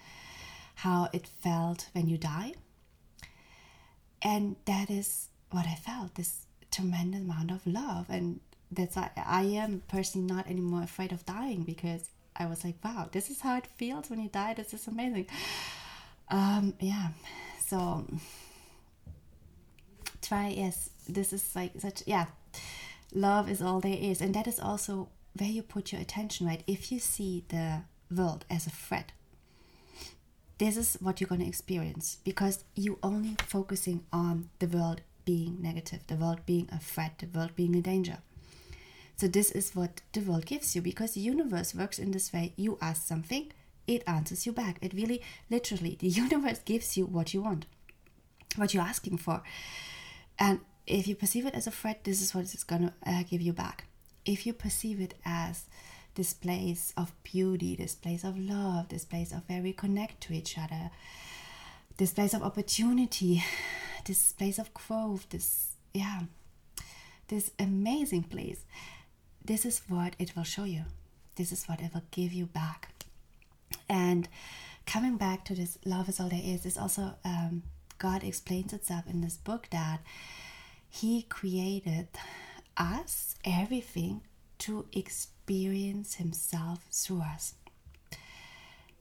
how 0.77 1.09
it 1.13 1.27
felt 1.27 1.89
when 1.93 2.09
you 2.09 2.19
die. 2.19 2.55
And 4.23 4.57
that 4.65 4.91
is 4.91 5.29
what 5.51 5.67
i 5.67 5.75
felt 5.75 6.15
this 6.15 6.47
tremendous 6.71 7.21
amount 7.21 7.51
of 7.51 7.67
love. 7.67 8.07
And 8.09 8.41
that's 8.71 8.97
why 8.97 9.11
i 9.25 9.43
am 9.43 9.83
personally 9.89 10.27
not 10.27 10.47
anymore 10.49 10.83
afraid 10.83 11.13
of 11.13 11.25
dying 11.25 11.63
because 11.63 12.11
i 12.37 12.47
was 12.47 12.65
like 12.65 12.77
wow 12.85 13.09
this 13.13 13.31
is 13.31 13.41
how 13.41 13.57
it 13.57 13.67
feels 13.77 14.11
when 14.11 14.21
you 14.21 14.29
die. 14.29 14.55
This 14.55 14.75
is 14.75 14.87
amazing. 14.87 15.27
Um 16.29 16.75
yeah. 16.81 17.09
So 17.65 18.07
try 20.23 20.49
yes 20.49 20.91
this 21.09 21.33
is 21.33 21.55
like 21.55 21.73
such 21.79 22.03
yeah. 22.07 22.27
Love 23.15 23.49
is 23.49 23.63
all 23.63 23.81
there 23.81 23.97
is 23.99 24.21
and 24.21 24.35
that 24.35 24.47
is 24.47 24.59
also 24.59 25.09
where 25.39 25.49
you 25.49 25.63
put 25.63 25.93
your 25.93 26.01
attention 26.01 26.47
right? 26.47 26.63
If 26.67 26.91
you 26.91 26.99
see 26.99 27.45
the 27.49 27.83
world 28.11 28.45
as 28.51 28.67
a 28.67 28.71
threat 28.71 29.13
this 30.59 30.77
is 30.77 30.97
what 31.01 31.21
you're 31.21 31.29
going 31.29 31.41
to 31.43 31.47
experience 31.47 32.19
because 32.25 32.65
you 32.75 32.99
only 33.03 33.37
focusing 33.47 34.05
on 34.13 34.49
the 34.59 34.67
world 34.67 35.03
being 35.25 35.61
negative 35.61 36.01
the 36.07 36.15
world 36.15 36.41
being 36.47 36.69
a 36.73 36.79
threat 36.79 37.19
the 37.19 37.39
world 37.39 37.55
being 37.57 37.75
a 37.77 37.83
danger 37.83 38.19
so 39.17 39.29
this 39.29 39.51
is 39.51 39.75
what 39.75 40.03
the 40.13 40.21
world 40.21 40.47
gives 40.47 40.77
you 40.77 40.83
because 40.83 41.13
the 41.13 41.21
universe 41.21 41.75
works 41.75 41.99
in 41.99 42.11
this 42.11 42.33
way. 42.33 42.53
You 42.57 42.79
ask 42.81 43.07
something 43.07 43.53
it 43.87 44.03
answers 44.07 44.47
you 44.47 44.53
back. 44.53 44.79
It 44.83 44.93
really 44.93 45.23
literally 45.51 45.97
the 45.99 46.09
universe 46.25 46.59
gives 46.65 46.97
you 46.97 47.07
what 47.07 47.33
you 47.33 47.43
want 47.43 47.67
what 48.57 48.75
you're 48.75 48.83
asking 48.83 49.19
for. 49.19 49.43
And 50.39 50.61
if 50.87 51.07
you 51.09 51.15
perceive 51.15 51.47
it 51.47 51.55
as 51.55 51.67
a 51.67 51.71
threat, 51.71 52.05
this 52.05 52.21
is 52.21 52.35
what 52.35 52.45
it's 52.45 52.65
going 52.65 52.89
to 52.89 52.93
uh, 53.07 53.23
give 53.29 53.41
you 53.41 53.53
back. 53.53 53.87
If 54.25 54.47
you 54.47 54.53
perceive 54.53 55.01
it 55.01 55.15
as 55.25 55.65
this 56.15 56.33
place 56.33 56.93
of 56.97 57.13
beauty, 57.23 57.77
this 57.77 57.95
place 57.95 58.25
of 58.25 58.39
love, 58.39 58.89
this 58.89 59.05
place 59.05 59.33
of 59.33 59.43
where 59.49 59.63
we 59.63 59.73
connect 59.73 60.21
to 60.23 60.33
each 60.33 60.59
other, 60.59 60.91
this 61.97 62.13
place 62.13 62.35
of 62.35 62.43
opportunity, 62.43 63.43
this 64.05 64.33
place 64.33 64.59
of 64.59 64.73
growth, 64.75 65.29
this, 65.31 65.77
yeah, 65.95 66.23
this 67.29 67.51
amazing 67.59 68.25
place, 68.25 68.65
this 69.47 69.65
is 69.65 69.83
what 69.89 70.15
it 70.19 70.35
will 70.37 70.45
show 70.45 70.65
you. 70.65 70.85
This 71.37 71.53
is 71.53 71.67
what 71.67 71.81
it 71.81 71.93
will 71.95 72.05
give 72.11 72.33
you 72.33 72.47
back. 72.47 72.91
And 73.89 74.29
coming 74.87 75.17
back 75.17 75.45
to 75.47 75.55
this 75.55 75.79
love 75.85 76.09
is 76.09 76.21
all 76.21 76.29
there 76.29 76.41
is, 76.43 76.67
is 76.67 76.77
also 76.79 77.15
um, 77.25 77.63
God 77.99 78.25
explains 78.25 78.73
itself 78.73 79.05
in 79.07 79.21
this 79.21 79.37
book 79.37 79.69
that 79.71 80.01
he 80.89 81.23
created 81.23 82.09
us, 82.77 83.35
everything, 83.45 84.23
to 84.59 84.87
experience 84.93 86.15
Himself 86.15 86.87
through 86.91 87.21
us. 87.23 87.55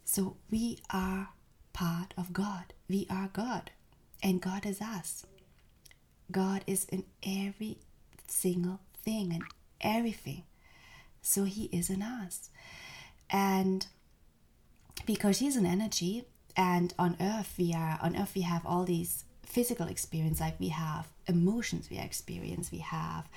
So 0.03 0.37
we 0.51 0.79
are 0.91 1.29
part 1.73 2.13
of 2.17 2.33
God. 2.33 2.73
We 2.89 3.07
are 3.09 3.29
God, 3.31 3.71
and 4.21 4.41
God 4.41 4.65
is 4.65 4.81
us. 4.81 5.25
God 6.31 6.63
is 6.67 6.85
in 6.85 7.05
every 7.25 7.77
single 8.27 8.79
thing 9.03 9.31
and 9.33 9.43
everything. 9.85 10.43
So 11.21 11.43
He 11.45 11.65
is 11.65 11.89
in 11.89 12.01
us. 12.01 12.49
And 13.29 13.87
because 15.05 15.39
He's 15.39 15.55
an 15.55 15.65
energy, 15.65 16.25
and 16.55 16.93
on 16.97 17.17
earth 17.19 17.55
we 17.57 17.73
are 17.73 17.99
on 18.01 18.15
earth 18.15 18.33
we 18.35 18.41
have 18.41 18.65
all 18.65 18.83
these 18.83 19.25
physical 19.43 19.87
experience 19.87 20.39
like 20.39 20.59
we 20.59 20.69
have 20.69 21.07
emotions 21.27 21.89
we 21.89 21.97
experience 21.97 22.71
we 22.71 22.79
have 22.79 23.27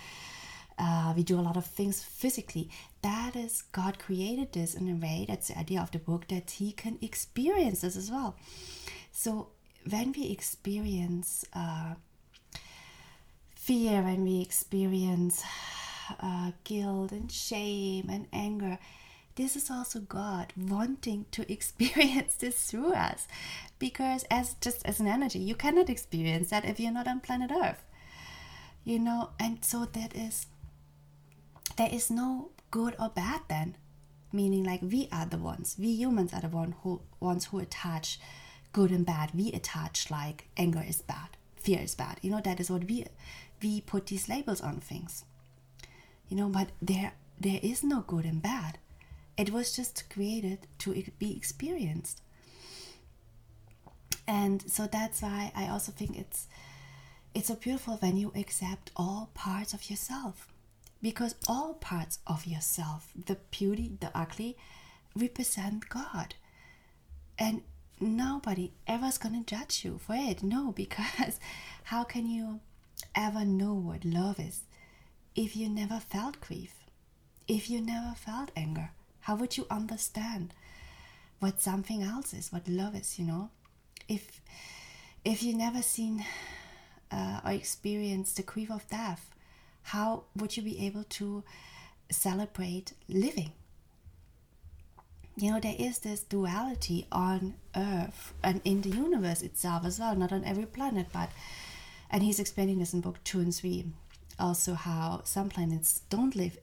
uh, 0.79 1.13
we 1.17 1.25
do 1.25 1.39
a 1.39 1.43
lot 1.43 1.57
of 1.57 1.67
things 1.67 2.03
physically 2.03 2.71
that 3.03 3.35
is 3.35 3.63
god 3.73 3.99
created 3.99 4.53
this 4.53 4.75
in 4.75 4.89
a 4.89 4.95
way 4.95 5.25
that's 5.29 5.49
the 5.49 5.59
idea 5.59 5.81
of 5.81 5.91
the 5.91 5.99
book 5.99 6.27
that 6.29 6.51
he 6.53 6.73
can 6.73 6.99
experience 7.03 7.81
this 7.81 7.97
as 7.97 8.11
well 8.11 8.37
so 9.13 9.49
when 9.91 10.13
we 10.13 10.31
experience 10.31 11.45
uh, 11.55 11.95
fear 13.55 14.03
when 14.03 14.23
we 14.25 14.41
experience 14.41 15.43
uh, 16.21 16.53
guilt 16.65 17.13
and 17.13 17.31
shame 17.31 18.09
and 18.11 18.27
anger 18.33 18.79
this 19.39 19.55
is 19.55 19.71
also 19.71 20.01
God 20.01 20.53
wanting 20.57 21.27
to 21.31 21.51
experience 21.57 22.35
this 22.35 22.69
through 22.69 22.93
us. 22.93 23.29
Because 23.79 24.25
as 24.33 24.55
just 24.61 24.85
as 24.85 24.99
an 24.99 25.07
energy, 25.07 25.39
you 25.39 25.55
cannot 25.55 25.89
experience 25.89 26.51
that 26.51 26.65
if 26.65 26.81
you're 26.81 26.91
not 26.93 27.07
on 27.07 27.21
planet 27.21 27.53
Earth. 27.53 27.85
You 28.85 28.99
know, 28.99 29.31
and 29.39 29.65
so 29.65 29.85
that 29.85 30.17
is 30.17 30.47
there 31.77 31.89
is 31.93 32.11
no 32.11 32.51
good 32.73 32.97
or 32.99 33.11
bad 33.11 33.43
then. 33.49 33.77
Meaning 34.33 34.65
like 34.65 34.83
we 34.83 35.09
are 35.13 35.25
the 35.25 35.39
ones, 35.39 35.77
we 35.79 35.89
humans 35.89 36.35
are 36.35 36.41
the 36.41 36.49
one 36.49 36.75
who 36.83 37.01
ones 37.21 37.47
who 37.47 37.61
attach 37.61 38.19
good 38.73 38.91
and 38.91 39.07
bad. 39.07 39.31
We 39.35 39.53
attach 39.53 40.11
like 40.11 40.49
anger 40.57 40.85
is 40.87 41.01
bad, 41.01 41.37
fear 41.55 41.81
is 41.81 41.95
bad. 41.95 42.19
You 42.23 42.33
know, 42.33 42.41
that 42.41 42.59
is 42.59 42.71
what 42.71 42.89
we 42.89 43.07
we 43.63 43.83
put 43.83 44.07
these 44.07 44.29
labels 44.29 44.61
on 44.61 44.81
things. 44.81 45.25
You 46.29 46.37
know, 46.37 46.49
but 46.49 46.69
there 46.83 47.13
there 47.41 47.61
is 47.63 47.83
no 47.85 48.01
good 48.01 48.25
and 48.25 48.43
bad 48.43 48.79
it 49.39 49.53
was 49.53 49.75
just 49.75 50.11
created 50.11 50.67
to 50.81 51.03
be 51.19 51.35
experienced. 51.37 52.21
And 54.27 54.69
so 54.71 54.87
that's 54.87 55.23
why 55.23 55.53
I 55.55 55.69
also 55.69 55.93
think 55.93 56.19
it's 56.19 56.49
it's 57.35 57.47
so 57.49 57.55
beautiful 57.55 57.97
when 57.99 58.17
you 58.17 58.33
accept 58.35 58.91
all 58.97 59.31
parts 59.33 59.73
of 59.73 59.89
yourself. 59.89 60.49
Because 61.01 61.37
all 61.47 61.75
parts 61.75 62.19
of 62.27 62.45
yourself, 62.47 63.13
the 63.15 63.37
beauty, 63.53 63.97
the 64.01 64.11
ugly, 64.13 64.57
represent 65.15 65.89
God. 65.89 66.35
And 67.39 67.63
nobody 68.01 68.73
ever's 68.89 69.19
gonna 69.19 69.45
judge 69.47 69.85
you 69.85 69.99
for 69.99 70.17
it. 70.17 70.43
No, 70.43 70.73
because 70.73 71.39
how 71.85 72.03
can 72.03 72.27
you 72.27 72.59
ever 73.15 73.45
know 73.45 73.73
what 73.75 74.05
love 74.05 74.41
is 74.41 74.63
if 75.35 75.57
you 75.57 75.69
never 75.69 76.01
felt 76.01 76.41
grief? 76.41 76.75
If 77.47 77.71
you 77.71 77.81
never 77.81 78.15
felt 78.15 78.51
anger? 78.57 78.91
How 79.21 79.37
would 79.37 79.57
you 79.57 79.67
understand 79.71 80.55
what 81.39 81.61
something 81.61 82.03
else 82.03 82.35
is, 82.35 82.53
what 82.53 82.69
love 82.69 82.95
is, 82.95 83.19
you 83.19 83.25
know? 83.25 83.51
If 84.09 84.41
if 85.25 85.43
you 85.43 85.55
never 85.55 85.83
seen 85.83 86.25
uh, 87.11 87.41
or 87.45 87.53
experienced 87.53 88.37
the 88.37 88.43
grief 88.43 88.71
of 88.71 88.89
death, 88.89 89.31
how 89.83 90.25
would 90.37 90.57
you 90.57 90.63
be 90.63 90.87
able 90.87 91.05
to 91.05 91.43
celebrate 92.11 92.93
living? 93.09 93.53
You 95.37 95.53
know, 95.53 95.61
there 95.61 95.77
is 95.79 96.01
this 96.01 96.21
duality 96.21 97.07
on 97.13 97.55
Earth 97.77 98.33
and 98.43 98.61
in 98.65 98.83
the 98.83 98.91
universe 98.91 99.43
itself 99.43 99.85
as 99.85 100.01
well, 100.01 100.17
not 100.17 100.33
on 100.33 100.45
every 100.45 100.67
planet, 100.67 101.07
but 101.13 101.31
and 102.11 102.23
he's 102.23 102.41
explaining 102.41 102.79
this 102.79 102.95
in 102.95 103.01
book 103.01 103.23
two 103.23 103.41
and 103.41 103.55
three. 103.55 103.85
Also, 104.39 104.75
how 104.75 105.23
some 105.25 105.49
planets 105.49 106.03
don't 106.11 106.37
live 106.37 106.59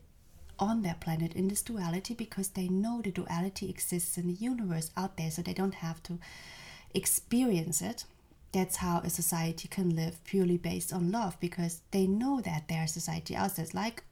on 0.57 0.81
their 0.81 0.95
planet 0.99 1.33
in 1.33 1.47
this 1.49 1.61
duality 1.61 2.13
because 2.13 2.49
they 2.49 2.67
know 2.67 3.01
the 3.01 3.11
duality 3.11 3.69
exists 3.69 4.17
in 4.17 4.27
the 4.27 4.33
universe 4.33 4.91
out 4.95 5.17
there, 5.17 5.29
so 5.31 5.41
they 5.41 5.53
don't 5.53 5.75
have 5.75 6.01
to 6.03 6.17
experience 6.93 7.81
it. 7.81 8.05
That's 8.53 8.77
how 8.77 8.99
a 8.99 9.09
society 9.09 9.67
can 9.67 9.95
live 9.95 10.23
purely 10.23 10.57
based 10.57 10.93
on 10.93 11.11
love 11.11 11.37
because 11.41 11.81
they 11.91 12.07
know 12.07 12.39
that 12.41 12.69
there's 12.69 12.93
society 12.93 13.35
out 13.35 13.57
there, 13.57 13.65
like 13.73 14.03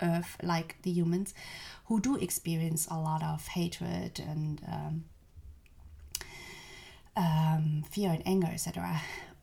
Earth, 0.00 0.36
like 0.40 0.76
the 0.82 0.90
humans, 0.92 1.34
who 1.86 2.00
do 2.00 2.16
experience 2.16 2.86
a 2.88 2.98
lot 2.98 3.24
of 3.24 3.48
hatred 3.48 4.20
and 4.20 4.60
um, 4.72 5.04
um, 7.16 7.84
fear 7.90 8.10
and 8.10 8.22
anger, 8.24 8.48
etc. 8.52 9.00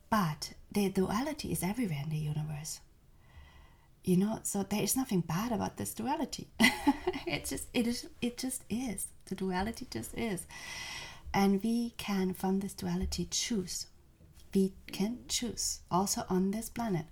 But 0.09 0.53
the 0.71 0.89
duality 0.89 1.51
is 1.51 1.61
everywhere 1.61 2.01
in 2.03 2.09
the 2.09 2.17
universe 2.17 2.79
you 4.05 4.17
know 4.17 4.39
so 4.43 4.63
there 4.63 4.81
is 4.81 4.95
nothing 4.95 5.21
bad 5.21 5.51
about 5.51 5.77
this 5.77 5.93
duality. 5.93 6.47
It 7.25 7.45
just 7.45 7.67
it 7.73 7.87
is 7.87 8.07
it 8.21 8.37
just 8.37 8.63
is. 8.69 9.07
The 9.25 9.35
duality 9.35 9.87
just 9.89 10.13
is. 10.13 10.45
And 11.33 11.61
we 11.63 11.93
can 11.97 12.33
from 12.33 12.59
this 12.59 12.73
duality 12.73 13.27
choose. 13.29 13.87
We 14.53 14.73
can 14.91 15.19
choose 15.27 15.79
also 15.91 16.23
on 16.29 16.51
this 16.51 16.69
planet 16.69 17.05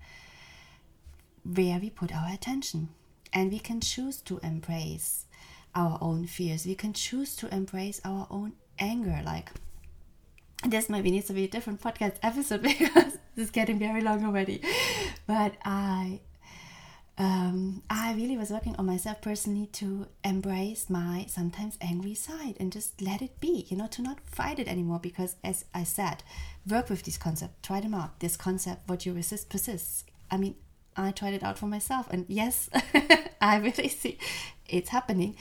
where 1.44 1.80
we 1.80 1.90
put 1.90 2.16
our 2.16 2.32
attention. 2.32 2.90
And 3.34 3.52
we 3.52 3.60
can 3.60 3.82
choose 3.82 4.22
to 4.22 4.40
embrace 4.44 5.26
our 5.74 5.98
own 6.00 6.28
fears. 6.28 6.66
We 6.66 6.76
can 6.76 6.94
choose 6.94 7.36
to 7.38 7.54
embrace 7.54 8.00
our 8.06 8.28
own 8.30 8.54
anger. 8.78 9.22
Like 9.26 9.50
this 10.64 10.90
maybe 10.90 11.10
needs 11.10 11.28
to 11.28 11.34
be 11.34 11.46
a 11.46 11.48
different 11.48 11.82
podcast 11.82 12.18
episode 12.22 12.62
because 12.62 13.18
this 13.36 13.46
is 13.46 13.50
getting 13.50 13.80
very 13.80 14.02
long 14.02 14.24
already. 14.24 14.62
But 15.26 15.56
i 15.66 16.22
um, 17.18 17.84
I 17.90 18.14
really 18.14 18.38
was 18.38 18.50
working 18.50 18.76
on 18.78 18.88
myself 18.88 19.22
personally 19.22 19.68
to 19.74 20.08
embrace 20.24 20.90
my 20.90 21.26
sometimes 21.30 21.78
angry 21.80 22.16
side 22.16 22.58
and 22.60 22.72
just 22.72 23.02
let 23.02 23.22
it 23.22 23.40
be, 23.40 23.68
you 23.70 23.78
know, 23.78 23.88
to 23.88 24.02
not 24.02 24.20
fight 24.26 24.58
it 24.58 24.68
anymore. 24.68 25.00
Because, 25.00 25.36
as 25.44 25.66
I 25.76 25.84
said, 25.84 26.24
work 26.68 26.90
with 26.90 27.04
these 27.04 27.20
concepts, 27.20 27.56
try 27.62 27.82
them 27.82 27.94
out. 27.94 28.20
This 28.20 28.36
concept, 28.36 28.90
what 28.90 29.06
you 29.06 29.14
resist 29.14 29.50
persists. 29.50 30.06
I 30.32 30.38
mean, 30.38 30.56
I 30.98 31.12
tried 31.12 31.36
it 31.36 31.44
out 31.44 31.60
for 31.60 31.68
myself, 31.68 32.08
and 32.10 32.26
yes, 32.28 32.70
I 33.42 33.58
really 33.58 33.90
see 33.90 34.18
it's 34.68 34.90
happening. 34.90 35.36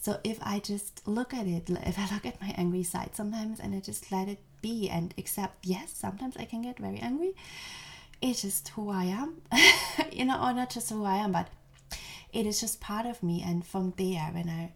So, 0.00 0.20
if 0.24 0.38
I 0.42 0.58
just 0.58 1.06
look 1.06 1.34
at 1.34 1.46
it, 1.46 1.68
if 1.68 1.98
I 1.98 2.14
look 2.14 2.24
at 2.24 2.40
my 2.40 2.54
angry 2.56 2.82
side 2.82 3.14
sometimes 3.14 3.60
and 3.60 3.74
I 3.74 3.80
just 3.80 4.10
let 4.10 4.28
it 4.28 4.38
be 4.62 4.88
and 4.88 5.12
accept, 5.18 5.66
yes, 5.66 5.92
sometimes 5.94 6.38
I 6.38 6.46
can 6.46 6.62
get 6.62 6.78
very 6.78 6.98
angry 6.98 7.34
it's 8.22 8.42
just 8.42 8.68
who 8.68 8.90
I 8.90 9.04
am, 9.04 9.42
you 10.12 10.24
know, 10.24 10.40
or 10.42 10.52
not 10.52 10.70
just 10.70 10.90
who 10.90 11.04
I 11.04 11.16
am, 11.16 11.32
but 11.32 11.48
it 12.32 12.46
is 12.46 12.60
just 12.60 12.80
part 12.80 13.06
of 13.06 13.22
me. 13.22 13.42
And 13.44 13.66
from 13.66 13.94
there, 13.96 14.30
when 14.32 14.48
I, 14.48 14.72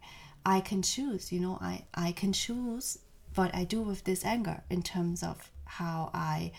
I 0.46 0.60
can 0.60 0.82
choose, 0.82 1.30
you 1.30 1.40
know, 1.40 1.58
I, 1.60 1.84
I 1.94 2.12
can 2.12 2.32
choose 2.32 2.98
what 3.34 3.54
I 3.54 3.64
do 3.64 3.82
with 3.82 4.04
this 4.04 4.24
anger 4.24 4.62
in 4.70 4.82
terms 4.82 5.22
of 5.22 5.50
how 5.64 6.10
I, 6.14 6.52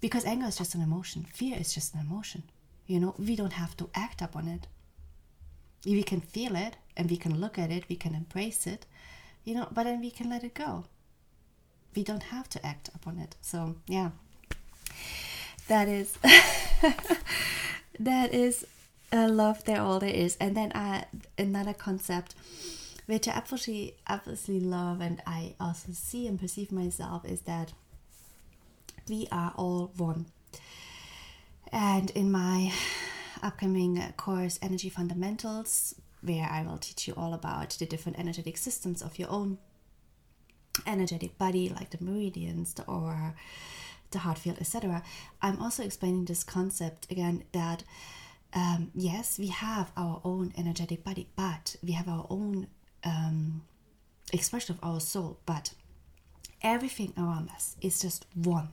because 0.00 0.24
anger 0.24 0.46
is 0.46 0.56
just 0.58 0.74
an 0.74 0.82
emotion, 0.82 1.24
fear 1.24 1.56
is 1.58 1.74
just 1.74 1.94
an 1.94 2.00
emotion, 2.00 2.44
you 2.86 3.00
know, 3.00 3.14
we 3.18 3.34
don't 3.34 3.54
have 3.54 3.76
to 3.78 3.90
act 3.94 4.22
upon 4.22 4.48
it. 4.48 4.66
We 5.84 6.02
can 6.02 6.20
feel 6.20 6.56
it 6.56 6.76
and 6.96 7.10
we 7.10 7.16
can 7.16 7.40
look 7.40 7.58
at 7.58 7.70
it, 7.70 7.88
we 7.88 7.96
can 7.96 8.14
embrace 8.14 8.66
it, 8.66 8.86
you 9.44 9.54
know, 9.54 9.68
but 9.72 9.84
then 9.84 10.00
we 10.00 10.10
can 10.10 10.28
let 10.28 10.44
it 10.44 10.54
go. 10.54 10.84
We 11.96 12.04
don't 12.04 12.24
have 12.24 12.48
to 12.50 12.66
act 12.66 12.90
upon 12.94 13.18
it. 13.18 13.36
So, 13.40 13.76
yeah 13.86 14.10
that 15.68 15.88
is 15.88 16.18
that 17.98 18.34
is 18.34 18.66
a 19.12 19.28
love 19.28 19.64
there 19.64 19.80
all 19.80 19.98
there 19.98 20.14
is. 20.14 20.36
And 20.40 20.56
then 20.56 20.72
uh, 20.72 21.04
another 21.38 21.72
concept 21.72 22.34
which 23.06 23.26
i 23.26 23.30
absolutely 23.30 23.94
absolutely 24.06 24.60
love 24.68 25.00
and 25.00 25.22
i 25.26 25.54
also 25.58 25.92
see 25.92 26.26
and 26.26 26.38
perceive 26.38 26.70
myself 26.70 27.24
is 27.24 27.40
that 27.42 27.72
we 29.08 29.26
are 29.32 29.52
all 29.56 29.90
one. 29.96 30.26
And 31.72 32.10
in 32.10 32.30
my 32.30 32.72
upcoming 33.42 34.02
course 34.16 34.58
energy 34.60 34.88
fundamentals 34.88 35.94
where 36.22 36.48
i 36.50 36.62
will 36.62 36.78
teach 36.78 37.06
you 37.06 37.14
all 37.16 37.32
about 37.32 37.70
the 37.78 37.86
different 37.86 38.18
energetic 38.18 38.56
systems 38.56 39.00
of 39.00 39.18
your 39.18 39.30
own 39.30 39.56
energetic 40.86 41.38
body 41.38 41.68
like 41.68 41.90
the 41.90 42.04
meridians 42.04 42.74
aura 42.88 43.34
the 44.10 44.18
heart 44.20 44.38
field, 44.38 44.58
etc. 44.58 45.02
I'm 45.42 45.60
also 45.60 45.82
explaining 45.82 46.24
this 46.24 46.44
concept 46.44 47.10
again 47.10 47.44
that 47.52 47.84
um, 48.54 48.90
yes, 48.94 49.38
we 49.38 49.48
have 49.48 49.92
our 49.96 50.20
own 50.24 50.52
energetic 50.56 51.04
body, 51.04 51.28
but 51.36 51.76
we 51.82 51.92
have 51.92 52.08
our 52.08 52.26
own 52.30 52.68
um, 53.04 53.62
expression 54.32 54.76
of 54.76 54.88
our 54.88 55.00
soul, 55.00 55.38
but 55.44 55.74
everything 56.62 57.12
around 57.16 57.50
us 57.50 57.76
is 57.80 58.00
just 58.00 58.26
one. 58.34 58.70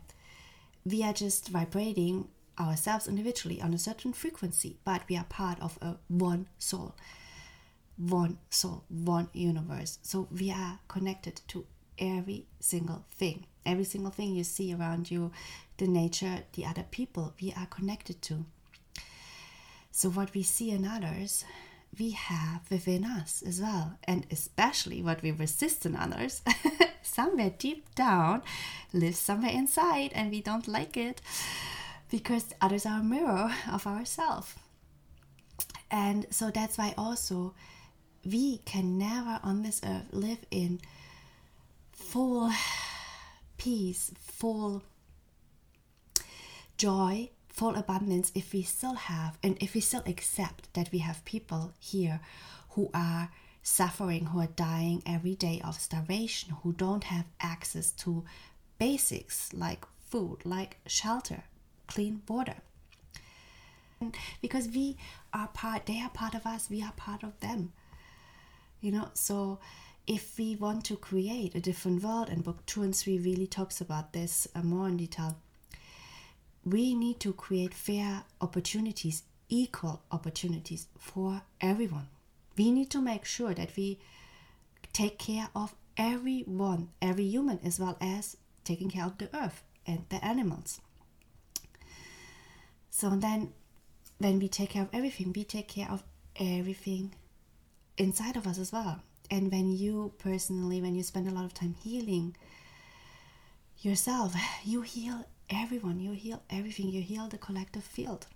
We 0.85 1.03
are 1.03 1.13
just 1.13 1.49
vibrating 1.49 2.29
ourselves 2.59 3.07
individually 3.07 3.61
on 3.61 3.73
a 3.73 3.77
certain 3.77 4.13
frequency, 4.13 4.77
but 4.85 5.01
we 5.09 5.17
are 5.17 5.25
part 5.25 5.59
of 5.61 5.77
a 5.81 5.97
one 6.07 6.47
soul, 6.57 6.95
one 7.97 8.37
soul, 8.49 8.85
one 8.87 9.29
universe. 9.33 9.99
So 10.03 10.27
we 10.31 10.51
are 10.51 10.79
connected 10.87 11.41
to 11.49 11.65
every 11.97 12.45
single 12.59 13.05
thing 13.11 13.45
every 13.65 13.83
single 13.83 14.11
thing 14.11 14.35
you 14.35 14.43
see 14.43 14.73
around 14.73 15.11
you, 15.11 15.31
the 15.77 15.87
nature, 15.87 16.43
the 16.53 16.65
other 16.65 16.85
people 16.89 17.33
we 17.41 17.53
are 17.57 17.65
connected 17.67 18.21
to. 18.23 18.45
So, 19.91 20.09
what 20.09 20.33
we 20.33 20.43
see 20.43 20.71
in 20.71 20.85
others, 20.85 21.45
we 21.97 22.11
have 22.11 22.69
within 22.69 23.05
us 23.05 23.41
as 23.45 23.61
well, 23.61 23.97
and 24.03 24.25
especially 24.29 25.01
what 25.01 25.21
we 25.21 25.31
resist 25.31 25.85
in 25.85 25.95
others, 25.95 26.41
somewhere 27.01 27.51
deep 27.57 27.93
down 27.95 28.41
lives 28.93 29.19
somewhere 29.19 29.51
inside 29.51 30.11
and 30.13 30.31
we 30.31 30.41
don't 30.41 30.67
like 30.67 30.97
it 30.97 31.21
because 32.09 32.53
others 32.61 32.85
are 32.85 32.99
a 32.99 33.03
mirror 33.03 33.51
of 33.71 33.87
ourselves. 33.87 34.53
And 35.89 36.25
so 36.29 36.51
that's 36.51 36.77
why 36.77 36.93
also 36.97 37.53
we 38.25 38.57
can 38.59 38.97
never 38.97 39.39
on 39.43 39.61
this 39.61 39.81
earth 39.83 40.07
live 40.11 40.39
in 40.51 40.81
full 41.93 42.51
peace, 43.57 44.11
full 44.19 44.83
joy, 46.77 47.29
full 47.47 47.75
abundance 47.75 48.31
if 48.35 48.53
we 48.53 48.61
still 48.61 48.95
have 48.95 49.37
and 49.41 49.57
if 49.61 49.73
we 49.73 49.81
still 49.81 50.03
accept 50.05 50.73
that 50.73 50.89
we 50.91 50.99
have 50.99 51.23
people 51.25 51.73
here 51.79 52.19
who 52.71 52.89
are 52.93 53.31
suffering, 53.63 54.25
who 54.27 54.39
are 54.39 54.47
dying 54.55 55.01
every 55.05 55.35
day 55.35 55.61
of 55.63 55.79
starvation, 55.79 56.55
who 56.63 56.73
don't 56.73 57.05
have 57.05 57.25
access 57.39 57.91
to 57.91 58.23
basics 58.77 59.53
like 59.53 59.85
food, 60.09 60.37
like 60.45 60.77
shelter, 60.85 61.43
clean 61.87 62.21
water. 62.27 62.55
Because 64.41 64.67
we 64.67 64.97
are 65.33 65.47
part, 65.47 65.85
they 65.85 65.99
are 66.01 66.09
part 66.09 66.35
of 66.35 66.45
us, 66.45 66.69
we 66.69 66.83
are 66.83 66.93
part 66.95 67.23
of 67.23 67.39
them. 67.39 67.71
You 68.81 68.91
know, 68.91 69.09
so 69.13 69.59
if 70.07 70.37
we 70.37 70.55
want 70.55 70.85
to 70.85 70.95
create 70.95 71.55
a 71.55 71.59
different 71.59 72.03
world, 72.03 72.29
and 72.29 72.43
book 72.43 72.65
two 72.65 72.83
and 72.83 72.95
three 72.95 73.17
really 73.17 73.47
talks 73.47 73.81
about 73.81 74.13
this 74.13 74.47
uh, 74.55 74.61
more 74.61 74.87
in 74.87 74.97
detail, 74.97 75.37
we 76.63 76.93
need 76.93 77.19
to 77.19 77.33
create 77.33 77.73
fair 77.73 78.23
opportunities, 78.41 79.23
equal 79.49 80.01
opportunities 80.11 80.87
for 80.97 81.41
everyone. 81.61 82.07
We 82.57 82.71
need 82.71 82.89
to 82.91 83.01
make 83.01 83.25
sure 83.25 83.53
that 83.53 83.75
we 83.75 83.99
take 84.93 85.19
care 85.19 85.49
of 85.55 85.75
everyone, 85.97 86.89
every 87.01 87.25
human, 87.25 87.59
as 87.63 87.79
well 87.79 87.97
as 87.99 88.37
taking 88.63 88.89
care 88.89 89.05
of 89.05 89.17
the 89.17 89.29
earth 89.35 89.63
and 89.85 90.05
the 90.09 90.23
animals. 90.23 90.81
So 92.89 93.09
then, 93.09 93.53
when 94.19 94.39
we 94.39 94.47
take 94.47 94.69
care 94.71 94.83
of 94.83 94.89
everything, 94.93 95.33
we 95.35 95.43
take 95.43 95.67
care 95.67 95.89
of 95.89 96.03
everything 96.37 97.13
inside 97.97 98.37
of 98.37 98.47
us 98.47 98.57
as 98.57 98.71
well. 98.71 99.01
And 99.29 99.51
when 99.51 99.71
you 99.71 100.13
personally, 100.19 100.81
when 100.81 100.95
you 100.95 101.03
spend 101.03 101.27
a 101.27 101.31
lot 101.31 101.45
of 101.45 101.53
time 101.53 101.75
healing 101.83 102.35
yourself, 103.79 104.35
you 104.63 104.81
heal 104.81 105.25
everyone, 105.49 105.99
you 105.99 106.11
heal 106.11 106.43
everything, 106.49 106.89
you 106.89 107.01
heal 107.01 107.27
the 107.27 107.37
collective 107.37 107.83
field. 107.83 108.27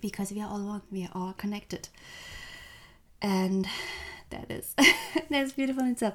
Because 0.00 0.32
we 0.32 0.40
are 0.40 0.48
all 0.48 0.64
one, 0.64 0.82
we 0.90 1.04
are 1.04 1.10
all 1.14 1.32
connected. 1.32 1.88
And 3.22 3.66
that 4.30 4.50
is 4.50 4.74
that's 5.30 5.52
beautiful 5.52 5.84
in 5.84 5.92
itself. 5.92 6.14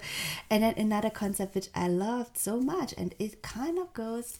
And 0.50 0.64
then 0.64 0.76
another 0.78 1.10
concept 1.10 1.56
which 1.56 1.70
I 1.74 1.88
loved 1.88 2.38
so 2.38 2.60
much, 2.60 2.94
and 2.98 3.16
it 3.20 3.42
kind 3.42 3.80
of 3.80 3.94
goes 3.94 4.40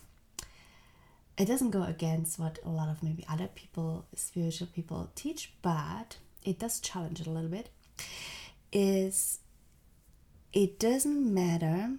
it 1.40 1.46
doesn't 1.46 1.72
go 1.72 1.84
against 1.84 2.38
what 2.38 2.60
a 2.66 2.70
lot 2.70 2.90
of 2.90 3.02
maybe 3.02 3.26
other 3.30 3.48
people, 3.48 4.06
spiritual 4.14 4.68
people 4.68 5.10
teach, 5.16 5.54
but 5.62 6.18
it 6.44 6.60
does 6.60 6.82
challenge 6.82 7.22
it 7.22 7.28
a 7.28 7.32
little 7.32 7.50
bit. 7.50 7.70
Is 8.72 9.40
it 10.54 10.80
doesn't 10.80 11.34
matter 11.34 11.98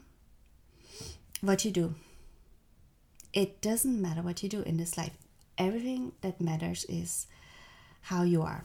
what 1.41 1.65
you 1.65 1.71
do 1.71 1.95
it 3.33 3.61
doesn't 3.61 4.01
matter 4.01 4.23
what 4.23 4.43
you 4.43 4.49
do 4.49 4.63
in 4.63 4.77
this 4.77 4.97
life. 4.97 5.13
Everything 5.57 6.13
that 6.21 6.41
matters 6.41 6.85
is 6.89 7.27
how 8.03 8.23
you 8.23 8.43
are. 8.43 8.65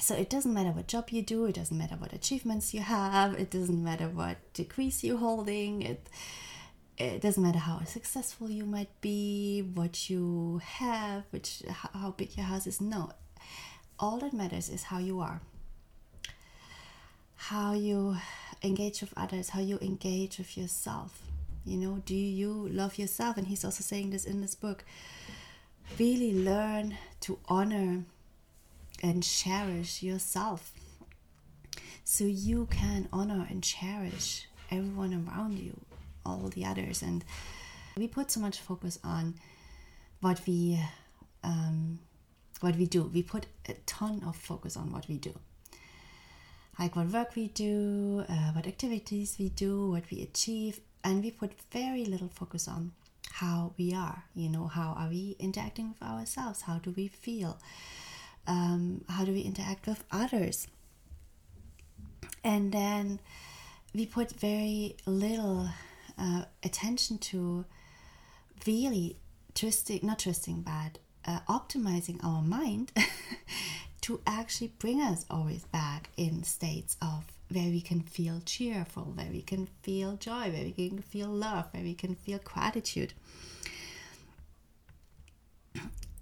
So 0.00 0.14
it 0.16 0.28
doesn't 0.28 0.52
matter 0.52 0.70
what 0.70 0.88
job 0.88 1.10
you 1.10 1.22
do, 1.22 1.44
it 1.44 1.54
doesn't 1.54 1.76
matter 1.76 1.94
what 1.94 2.12
achievements 2.12 2.74
you 2.74 2.80
have, 2.80 3.34
it 3.34 3.50
doesn't 3.50 3.84
matter 3.84 4.08
what 4.08 4.38
degrees 4.52 5.04
you're 5.04 5.18
holding, 5.18 5.82
it 5.82 6.08
it 6.98 7.20
doesn't 7.20 7.42
matter 7.42 7.58
how 7.58 7.82
successful 7.84 8.50
you 8.50 8.64
might 8.64 9.00
be, 9.00 9.62
what 9.74 10.10
you 10.10 10.60
have, 10.64 11.24
which 11.30 11.62
how 11.68 12.10
big 12.16 12.36
your 12.36 12.46
house 12.46 12.66
is. 12.66 12.80
No. 12.80 13.12
All 13.98 14.18
that 14.18 14.32
matters 14.32 14.68
is 14.68 14.84
how 14.84 14.98
you 14.98 15.20
are. 15.20 15.40
How 17.48 17.74
you 17.74 18.16
engage 18.62 19.00
with 19.00 19.12
others, 19.16 19.50
how 19.50 19.60
you 19.60 19.78
engage 19.80 20.38
with 20.38 20.56
yourself 20.56 21.22
you 21.64 21.76
know, 21.76 22.02
do 22.04 22.14
you 22.14 22.68
love 22.68 22.98
yourself? 22.98 23.36
And 23.36 23.46
he's 23.46 23.64
also 23.64 23.82
saying 23.82 24.10
this 24.10 24.24
in 24.24 24.40
this 24.40 24.54
book. 24.54 24.84
Really 25.98 26.32
learn 26.32 26.96
to 27.20 27.38
honor 27.48 28.04
and 29.02 29.22
cherish 29.22 30.02
yourself 30.02 30.72
so 32.04 32.24
you 32.24 32.66
can 32.70 33.08
honor 33.12 33.46
and 33.48 33.62
cherish 33.62 34.48
everyone 34.70 35.12
around 35.28 35.58
you, 35.58 35.78
all 36.26 36.48
the 36.48 36.64
others. 36.64 37.02
And 37.02 37.24
we 37.96 38.08
put 38.08 38.30
so 38.30 38.40
much 38.40 38.58
focus 38.58 38.98
on 39.04 39.34
what 40.20 40.40
we 40.46 40.80
um, 41.44 41.98
what 42.60 42.76
we 42.76 42.86
do. 42.86 43.04
We 43.04 43.22
put 43.22 43.46
a 43.68 43.74
ton 43.86 44.22
of 44.26 44.36
focus 44.36 44.76
on 44.76 44.92
what 44.92 45.08
we 45.08 45.18
do, 45.18 45.34
like 46.78 46.96
what 46.96 47.08
work 47.08 47.34
we 47.36 47.48
do, 47.48 48.24
uh, 48.28 48.52
what 48.52 48.66
activities 48.66 49.36
we 49.38 49.50
do, 49.50 49.90
what 49.90 50.04
we 50.10 50.22
achieve, 50.22 50.80
and 51.04 51.22
we 51.22 51.30
put 51.30 51.52
very 51.70 52.04
little 52.04 52.28
focus 52.28 52.66
on 52.66 52.92
how 53.32 53.72
we 53.78 53.92
are. 53.94 54.24
You 54.34 54.48
know 54.48 54.66
how 54.66 54.94
are 54.98 55.08
we 55.08 55.36
interacting 55.38 55.88
with 55.88 56.02
ourselves? 56.02 56.62
How 56.62 56.78
do 56.78 56.92
we 56.96 57.08
feel? 57.08 57.58
Um, 58.46 59.04
how 59.08 59.24
do 59.24 59.32
we 59.32 59.40
interact 59.40 59.86
with 59.86 60.04
others? 60.10 60.66
And 62.44 62.72
then 62.72 63.20
we 63.94 64.06
put 64.06 64.32
very 64.32 64.96
little 65.06 65.68
uh, 66.18 66.44
attention 66.62 67.18
to 67.18 67.64
really 68.66 69.16
twisting 69.54 70.00
not 70.02 70.20
twisting 70.20 70.62
but 70.62 70.98
uh, 71.26 71.40
optimizing 71.48 72.22
our 72.24 72.42
mind 72.42 72.90
to 74.02 74.20
actually 74.26 74.72
bring 74.78 75.00
us 75.00 75.24
always 75.30 75.64
back 75.64 76.10
in 76.16 76.42
states 76.42 76.96
of 77.00 77.24
where 77.50 77.68
we 77.68 77.80
can 77.80 78.00
feel 78.00 78.40
cheerful, 78.44 79.12
where 79.14 79.30
we 79.30 79.42
can 79.42 79.66
feel 79.82 80.16
joy, 80.16 80.50
where 80.50 80.64
we 80.64 80.72
can 80.72 81.00
feel 81.00 81.28
love, 81.28 81.66
where 81.72 81.82
we 81.82 81.94
can 81.94 82.14
feel 82.14 82.38
gratitude. 82.44 83.12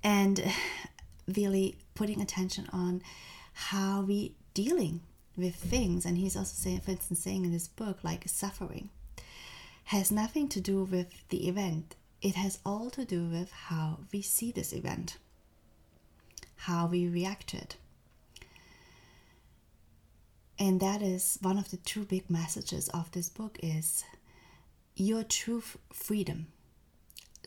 And 0.02 0.52
really 1.26 1.76
putting 1.94 2.20
attention 2.20 2.66
on 2.72 3.02
how 3.52 4.02
we 4.02 4.34
dealing 4.54 5.00
with 5.36 5.54
things. 5.54 6.04
And 6.04 6.18
he's 6.18 6.36
also 6.36 6.54
saying, 6.54 6.80
for 6.80 6.92
instance, 6.92 7.20
saying 7.20 7.44
in 7.44 7.52
his 7.52 7.68
book, 7.68 7.98
like 8.02 8.28
suffering 8.28 8.90
has 9.84 10.10
nothing 10.10 10.48
to 10.48 10.60
do 10.60 10.84
with 10.84 11.28
the 11.28 11.48
event. 11.48 11.96
It 12.22 12.34
has 12.34 12.58
all 12.64 12.90
to 12.90 13.04
do 13.04 13.24
with 13.28 13.50
how 13.50 14.00
we 14.12 14.22
see 14.22 14.52
this 14.52 14.72
event, 14.72 15.16
how 16.64 16.86
we 16.86 17.08
reacted. 17.08 17.76
And 20.58 20.78
that 20.80 21.00
is 21.00 21.38
one 21.40 21.58
of 21.58 21.70
the 21.70 21.78
two 21.78 22.04
big 22.04 22.28
messages 22.28 22.88
of 22.90 23.10
this 23.12 23.30
book 23.30 23.58
is 23.62 24.04
your 24.94 25.22
true 25.22 25.62
freedom 25.90 26.48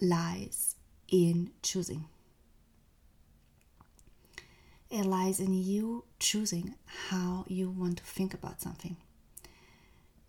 lies 0.02 0.76
in 1.10 1.52
choosing. 1.62 2.06
It 4.90 5.06
lies 5.06 5.40
in 5.40 5.54
you 5.54 6.06
choosing 6.20 6.74
how 7.10 7.46
you 7.48 7.70
want 7.70 8.00
to 8.00 8.04
think 8.04 8.34
about 8.34 8.62
something 8.62 8.98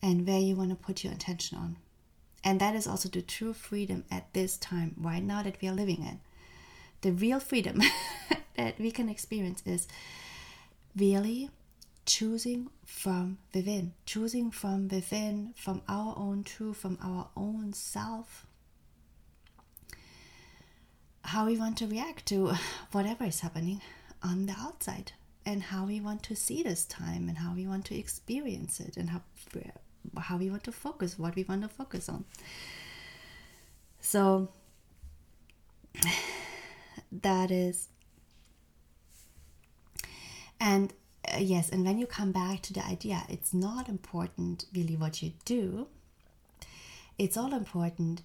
and 0.02 0.26
where 0.26 0.40
you 0.40 0.56
want 0.56 0.70
to 0.70 0.76
put 0.76 1.04
your 1.04 1.14
attention 1.14 1.56
on. 1.56 1.76
And 2.42 2.60
that 2.60 2.74
is 2.74 2.86
also 2.86 3.08
the 3.08 3.22
true 3.22 3.54
freedom 3.54 4.04
at 4.10 4.34
this 4.34 4.58
time, 4.58 4.94
right 4.98 5.22
now 5.22 5.42
that 5.42 5.56
we 5.62 5.68
are 5.68 5.74
living 5.74 6.02
in. 6.02 6.20
The 7.04 7.12
real 7.12 7.38
freedom 7.38 7.82
that 8.56 8.78
we 8.78 8.90
can 8.90 9.10
experience 9.10 9.62
is 9.66 9.86
really 10.96 11.50
choosing 12.06 12.70
from 12.86 13.36
within, 13.52 13.92
choosing 14.06 14.50
from 14.50 14.88
within, 14.88 15.52
from 15.54 15.82
our 15.86 16.14
own 16.16 16.44
truth, 16.44 16.78
from 16.78 16.96
our 17.02 17.28
own 17.36 17.74
self, 17.74 18.46
how 21.24 21.44
we 21.44 21.58
want 21.58 21.76
to 21.76 21.86
react 21.86 22.24
to 22.28 22.54
whatever 22.92 23.24
is 23.24 23.40
happening 23.40 23.82
on 24.22 24.46
the 24.46 24.54
outside, 24.58 25.12
and 25.44 25.64
how 25.64 25.84
we 25.84 26.00
want 26.00 26.22
to 26.22 26.34
see 26.34 26.62
this 26.62 26.86
time, 26.86 27.28
and 27.28 27.36
how 27.36 27.52
we 27.54 27.66
want 27.66 27.84
to 27.84 27.94
experience 27.94 28.80
it, 28.80 28.96
and 28.96 29.10
how 29.10 29.20
how 30.18 30.38
we 30.38 30.48
want 30.48 30.64
to 30.64 30.72
focus, 30.72 31.18
what 31.18 31.36
we 31.36 31.44
want 31.44 31.60
to 31.60 31.68
focus 31.68 32.08
on. 32.08 32.24
So 34.00 34.48
that 37.22 37.50
is 37.50 37.88
and 40.60 40.92
uh, 41.32 41.38
yes, 41.38 41.70
and 41.70 41.84
when 41.84 41.98
you 41.98 42.06
come 42.06 42.32
back 42.32 42.62
to 42.62 42.72
the 42.72 42.84
idea, 42.84 43.22
it's 43.28 43.54
not 43.54 43.88
important 43.88 44.66
really 44.74 44.96
what 44.96 45.22
you 45.22 45.32
do, 45.44 45.86
it's 47.18 47.36
all 47.36 47.54
important 47.54 48.22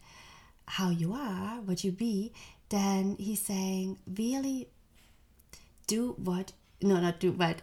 how 0.67 0.89
you 0.89 1.13
are, 1.13 1.61
what 1.61 1.83
you 1.83 1.91
be. 1.91 2.31
Then 2.69 3.15
he's 3.19 3.41
saying, 3.41 3.97
really 4.07 4.69
do 5.87 6.13
what, 6.23 6.51
no, 6.81 6.99
not 6.99 7.19
do 7.19 7.31
what. 7.31 7.61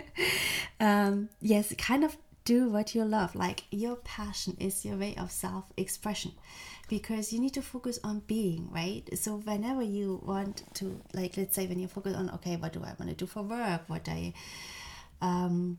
um, 0.80 1.28
yes, 1.40 1.74
kind 1.76 2.04
of 2.04 2.16
do 2.44 2.68
what 2.68 2.94
you 2.94 3.04
love. 3.04 3.34
Like 3.34 3.64
your 3.70 3.96
passion 3.96 4.56
is 4.60 4.84
your 4.84 4.96
way 4.96 5.14
of 5.16 5.30
self 5.30 5.64
expression 5.76 6.32
because 6.88 7.32
you 7.32 7.40
need 7.40 7.54
to 7.54 7.62
focus 7.62 7.98
on 8.04 8.20
being, 8.26 8.70
right? 8.70 9.08
So, 9.18 9.36
whenever 9.36 9.82
you 9.82 10.20
want 10.24 10.62
to, 10.74 11.00
like, 11.14 11.36
let's 11.36 11.54
say 11.54 11.66
when 11.66 11.78
you 11.78 11.88
focus 11.88 12.14
on, 12.14 12.30
okay, 12.30 12.56
what 12.56 12.72
do 12.72 12.80
I 12.80 12.94
want 12.98 13.08
to 13.08 13.14
do 13.14 13.26
for 13.26 13.42
work? 13.42 13.82
What 13.86 14.08
I 14.08 14.34
um, 15.20 15.78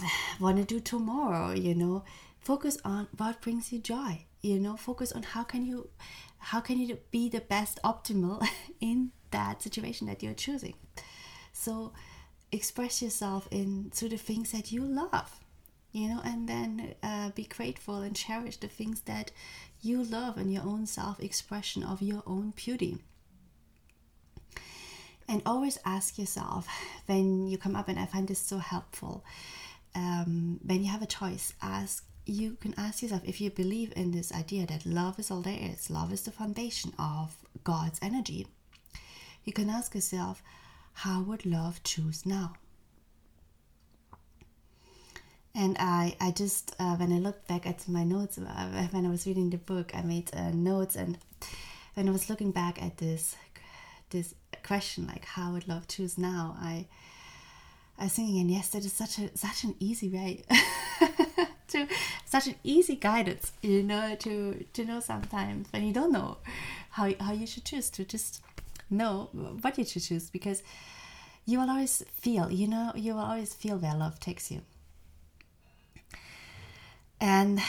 want 0.40 0.56
to 0.58 0.64
do 0.64 0.80
tomorrow, 0.80 1.52
you 1.52 1.74
know, 1.74 2.04
focus 2.40 2.78
on 2.84 3.08
what 3.16 3.40
brings 3.40 3.72
you 3.72 3.78
joy, 3.78 4.24
you 4.40 4.58
know, 4.58 4.76
focus 4.76 5.12
on 5.12 5.22
how 5.22 5.42
can 5.42 5.64
you 5.66 5.90
how 6.38 6.60
can 6.60 6.78
you 6.78 6.98
be 7.10 7.28
the 7.28 7.40
best 7.40 7.80
optimal 7.82 8.46
in 8.80 9.10
that 9.30 9.62
situation 9.62 10.06
that 10.06 10.22
you're 10.22 10.34
choosing 10.34 10.74
so 11.52 11.92
express 12.56 13.02
yourself 13.02 13.48
in 13.50 13.90
through 13.94 14.08
the 14.08 14.16
things 14.16 14.52
that 14.52 14.72
you 14.72 14.82
love 14.82 15.40
you 15.92 16.08
know 16.08 16.20
and 16.24 16.48
then 16.48 16.94
uh, 17.02 17.30
be 17.30 17.44
grateful 17.44 17.98
and 17.98 18.16
cherish 18.16 18.56
the 18.56 18.68
things 18.68 19.02
that 19.02 19.30
you 19.82 20.02
love 20.02 20.36
and 20.36 20.52
your 20.52 20.62
own 20.62 20.86
self-expression 20.86 21.82
of 21.82 22.02
your 22.02 22.22
own 22.26 22.52
beauty 22.56 22.98
and 25.28 25.42
always 25.44 25.78
ask 25.84 26.18
yourself 26.18 26.68
when 27.06 27.46
you 27.46 27.58
come 27.58 27.76
up 27.76 27.88
and 27.88 27.98
i 27.98 28.06
find 28.06 28.28
this 28.28 28.40
so 28.40 28.58
helpful 28.58 29.24
um, 29.94 30.60
when 30.64 30.82
you 30.82 30.90
have 30.90 31.02
a 31.02 31.06
choice 31.06 31.54
ask 31.62 32.04
you 32.26 32.56
can 32.60 32.74
ask 32.76 33.02
yourself 33.02 33.22
if 33.24 33.40
you 33.40 33.50
believe 33.50 33.92
in 33.94 34.10
this 34.10 34.32
idea 34.32 34.66
that 34.66 34.84
love 34.84 35.18
is 35.18 35.30
all 35.30 35.42
there 35.42 35.58
is, 35.60 35.88
love 35.88 36.12
is 36.12 36.22
the 36.22 36.32
foundation 36.32 36.92
of 36.98 37.36
God's 37.62 38.00
energy. 38.02 38.48
You 39.44 39.52
can 39.52 39.70
ask 39.70 39.94
yourself, 39.94 40.42
how 40.96 41.20
would 41.20 41.44
love 41.44 41.82
choose 41.82 42.24
now? 42.24 42.54
And 45.54 45.76
I, 45.78 46.16
I 46.20 46.30
just, 46.30 46.74
uh, 46.78 46.96
when 46.96 47.12
I 47.12 47.18
looked 47.18 47.46
back 47.46 47.66
at 47.66 47.86
my 47.86 48.02
notes, 48.02 48.38
uh, 48.38 48.88
when 48.90 49.04
I 49.04 49.10
was 49.10 49.26
reading 49.26 49.50
the 49.50 49.58
book, 49.58 49.94
I 49.94 50.00
made 50.00 50.30
uh, 50.34 50.50
notes. 50.52 50.96
And 50.96 51.18
when 51.94 52.08
I 52.08 52.12
was 52.12 52.30
looking 52.30 52.50
back 52.50 52.82
at 52.82 52.96
this, 52.96 53.36
this 54.08 54.34
question, 54.62 55.06
like 55.06 55.26
how 55.26 55.52
would 55.52 55.68
love 55.68 55.86
choose 55.86 56.16
now, 56.16 56.56
I, 56.58 56.86
I 57.98 58.04
was 58.04 58.14
thinking, 58.14 58.40
and 58.40 58.50
yes, 58.50 58.70
that 58.70 58.84
is 58.84 58.92
such 58.92 59.18
a 59.18 59.36
such 59.36 59.64
an 59.64 59.74
easy 59.78 60.08
way 60.08 60.44
to 61.68 61.86
such 62.24 62.46
an 62.46 62.54
easy 62.64 62.96
guidance, 62.96 63.52
you 63.62 63.82
know, 63.82 64.14
to 64.16 64.64
to 64.72 64.84
know 64.84 65.00
sometimes 65.00 65.68
when 65.72 65.84
you 65.84 65.92
don't 65.92 66.12
know 66.12 66.38
how 66.90 67.10
how 67.20 67.32
you 67.32 67.46
should 67.46 67.64
choose 67.64 67.88
to 67.90 68.04
just 68.04 68.42
know 68.90 69.30
what 69.60 69.78
you 69.78 69.84
should 69.84 70.02
choose 70.02 70.30
because 70.30 70.62
you 71.44 71.60
will 71.60 71.70
always 71.70 72.04
feel, 72.20 72.50
you 72.50 72.66
know, 72.66 72.92
you 72.94 73.14
will 73.14 73.22
always 73.22 73.54
feel 73.54 73.78
where 73.78 73.94
love 73.94 74.18
takes 74.18 74.50
you. 74.50 74.62
And 77.20 77.60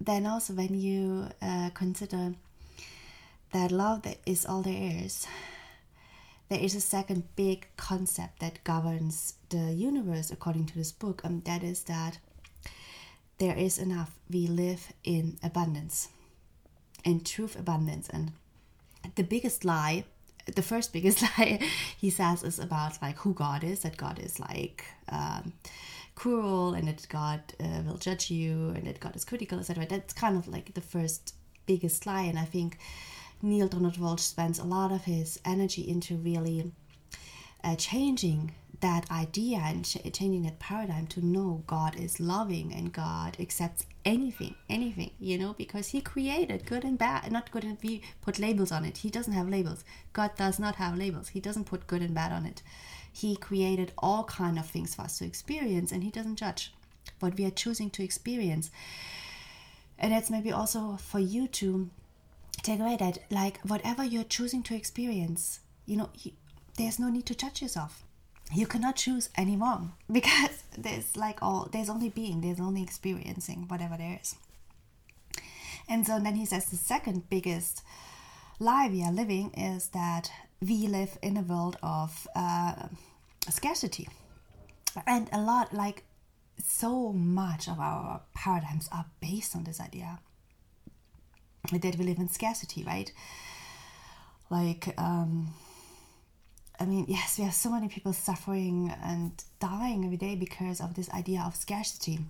then 0.00 0.26
also 0.26 0.54
when 0.54 0.80
you 0.80 1.26
uh, 1.42 1.70
consider 1.74 2.34
that 3.52 3.72
love 3.72 4.04
is 4.24 4.46
all 4.46 4.62
there 4.62 5.04
is, 5.04 5.26
there 6.48 6.60
is 6.60 6.74
a 6.74 6.80
second 6.80 7.24
big 7.36 7.68
concept 7.76 8.40
that 8.40 8.62
governs 8.64 9.34
the 9.50 9.72
universe 9.72 10.30
according 10.30 10.66
to 10.66 10.74
this 10.76 10.92
book, 10.92 11.22
and 11.24 11.44
that 11.44 11.62
is 11.62 11.84
that 11.84 12.18
there 13.38 13.56
is 13.56 13.78
enough. 13.78 14.18
We 14.28 14.46
live 14.46 14.92
in 15.04 15.38
abundance, 15.42 16.08
in 17.04 17.20
truth 17.20 17.58
abundance. 17.58 18.08
And 18.08 18.32
the 19.14 19.22
biggest 19.22 19.64
lie, 19.64 20.04
the 20.54 20.62
first 20.62 20.92
biggest 20.92 21.22
lie 21.38 21.60
he 21.98 22.10
says 22.10 22.42
is 22.42 22.58
about 22.58 23.00
like 23.02 23.16
who 23.18 23.34
God 23.34 23.64
is, 23.64 23.80
that 23.80 23.96
God 23.96 24.18
is 24.18 24.38
like 24.40 24.84
um, 25.08 25.52
cruel 26.14 26.74
and 26.74 26.88
that 26.88 27.06
God 27.08 27.40
uh, 27.58 27.82
will 27.86 27.96
judge 27.96 28.30
you 28.30 28.70
and 28.70 28.86
that 28.86 29.00
God 29.00 29.16
is 29.16 29.24
critical, 29.24 29.58
etc. 29.58 29.86
That's 29.86 30.12
kind 30.12 30.36
of 30.36 30.48
like 30.48 30.74
the 30.74 30.80
first 30.80 31.34
biggest 31.66 32.06
lie. 32.06 32.22
And 32.22 32.38
I 32.38 32.44
think 32.44 32.78
Neale 33.42 33.68
Donald 33.68 33.94
Walsch 33.94 34.20
spends 34.20 34.58
a 34.58 34.64
lot 34.64 34.92
of 34.92 35.04
his 35.04 35.40
energy 35.44 35.88
into 35.88 36.16
really 36.16 36.72
uh, 37.64 37.76
changing 37.76 38.52
that 38.80 39.10
idea 39.10 39.58
and 39.64 39.84
ch- 39.84 40.12
changing 40.12 40.42
that 40.42 40.58
paradigm 40.58 41.06
to 41.08 41.24
know 41.24 41.62
God 41.66 41.98
is 41.98 42.20
loving 42.20 42.72
and 42.74 42.92
God 42.92 43.36
accepts 43.38 43.84
anything, 44.04 44.54
anything, 44.68 45.10
you 45.18 45.38
know, 45.38 45.52
because 45.54 45.88
He 45.88 46.00
created 46.00 46.66
good 46.66 46.84
and 46.84 46.98
bad, 46.98 47.30
not 47.30 47.50
good 47.50 47.64
and 47.64 47.78
we 47.82 48.02
put 48.22 48.38
labels 48.38 48.72
on 48.72 48.84
it. 48.84 48.98
He 48.98 49.10
doesn't 49.10 49.32
have 49.32 49.48
labels. 49.48 49.84
God 50.12 50.30
does 50.36 50.58
not 50.58 50.76
have 50.76 50.96
labels. 50.96 51.28
He 51.28 51.40
doesn't 51.40 51.64
put 51.64 51.86
good 51.86 52.02
and 52.02 52.14
bad 52.14 52.32
on 52.32 52.46
it. 52.46 52.62
He 53.12 53.36
created 53.36 53.92
all 53.98 54.24
kind 54.24 54.58
of 54.58 54.66
things 54.66 54.94
for 54.94 55.02
us 55.02 55.18
to 55.18 55.24
experience, 55.24 55.92
and 55.92 56.02
He 56.02 56.10
doesn't 56.10 56.36
judge 56.36 56.72
what 57.18 57.36
we 57.36 57.44
are 57.44 57.50
choosing 57.50 57.90
to 57.90 58.04
experience. 58.04 58.70
And 59.98 60.12
that's 60.12 60.30
maybe 60.30 60.52
also 60.52 60.96
for 60.96 61.18
you 61.18 61.46
to 61.48 61.90
take 62.62 62.80
away 62.80 62.96
that, 62.96 63.18
like, 63.30 63.60
whatever 63.62 64.04
you're 64.04 64.24
choosing 64.24 64.62
to 64.64 64.74
experience, 64.74 65.60
you 65.86 65.96
know, 65.96 66.10
there's 66.76 66.98
no 66.98 67.10
need 67.10 67.26
to 67.26 67.34
judge 67.34 67.60
yourself 67.60 68.04
you 68.52 68.66
cannot 68.66 68.96
choose 68.96 69.30
any 69.36 69.56
because 70.12 70.62
there's 70.76 71.16
like 71.16 71.42
all 71.42 71.68
there's 71.72 71.90
only 71.90 72.08
being 72.08 72.40
there's 72.40 72.60
only 72.60 72.82
experiencing 72.82 73.66
whatever 73.68 73.96
there 73.96 74.18
is. 74.20 74.36
And 75.88 76.06
so 76.06 76.20
then 76.20 76.36
he 76.36 76.46
says 76.46 76.66
the 76.66 76.76
second 76.76 77.28
biggest 77.28 77.82
lie 78.60 78.88
we 78.88 79.02
are 79.02 79.12
living 79.12 79.52
is 79.54 79.88
that 79.88 80.30
we 80.60 80.86
live 80.86 81.18
in 81.22 81.36
a 81.36 81.42
world 81.42 81.76
of 81.82 82.28
uh, 82.36 82.74
scarcity. 83.48 84.08
And 85.06 85.28
a 85.32 85.40
lot 85.40 85.72
like 85.72 86.04
so 86.64 87.12
much 87.12 87.68
of 87.68 87.80
our 87.80 88.20
paradigms 88.34 88.88
are 88.92 89.06
based 89.20 89.56
on 89.56 89.64
this 89.64 89.80
idea 89.80 90.20
that 91.72 91.96
we 91.96 92.04
live 92.04 92.18
in 92.18 92.28
scarcity 92.28 92.84
right? 92.84 93.12
Like 94.48 94.94
um 94.98 95.54
I 96.80 96.86
mean, 96.86 97.04
yes, 97.08 97.38
we 97.38 97.44
have 97.44 97.52
so 97.52 97.70
many 97.70 97.88
people 97.88 98.14
suffering 98.14 98.90
and 99.04 99.32
dying 99.60 100.02
every 100.06 100.16
day 100.16 100.34
because 100.34 100.80
of 100.80 100.94
this 100.94 101.10
idea 101.10 101.42
of 101.46 101.54
scarcity. 101.54 102.20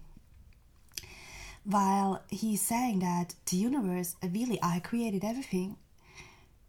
While 1.62 2.22
he's 2.28 2.60
saying 2.60 2.98
that 2.98 3.34
the 3.48 3.56
universe, 3.56 4.16
really, 4.22 4.58
I 4.60 4.80
created 4.80 5.24
everything 5.24 5.76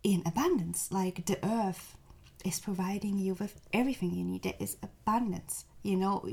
in 0.04 0.22
abundance. 0.28 0.92
Like 0.92 1.26
the 1.26 1.44
earth 1.44 1.98
is 2.46 2.60
providing 2.60 3.18
you 3.18 3.34
with 3.34 3.60
everything 3.74 4.14
you 4.14 4.26
need. 4.26 4.44
There 4.44 4.54
is 4.60 4.78
abundance. 4.84 5.66
You 5.82 5.96
know, 5.96 6.28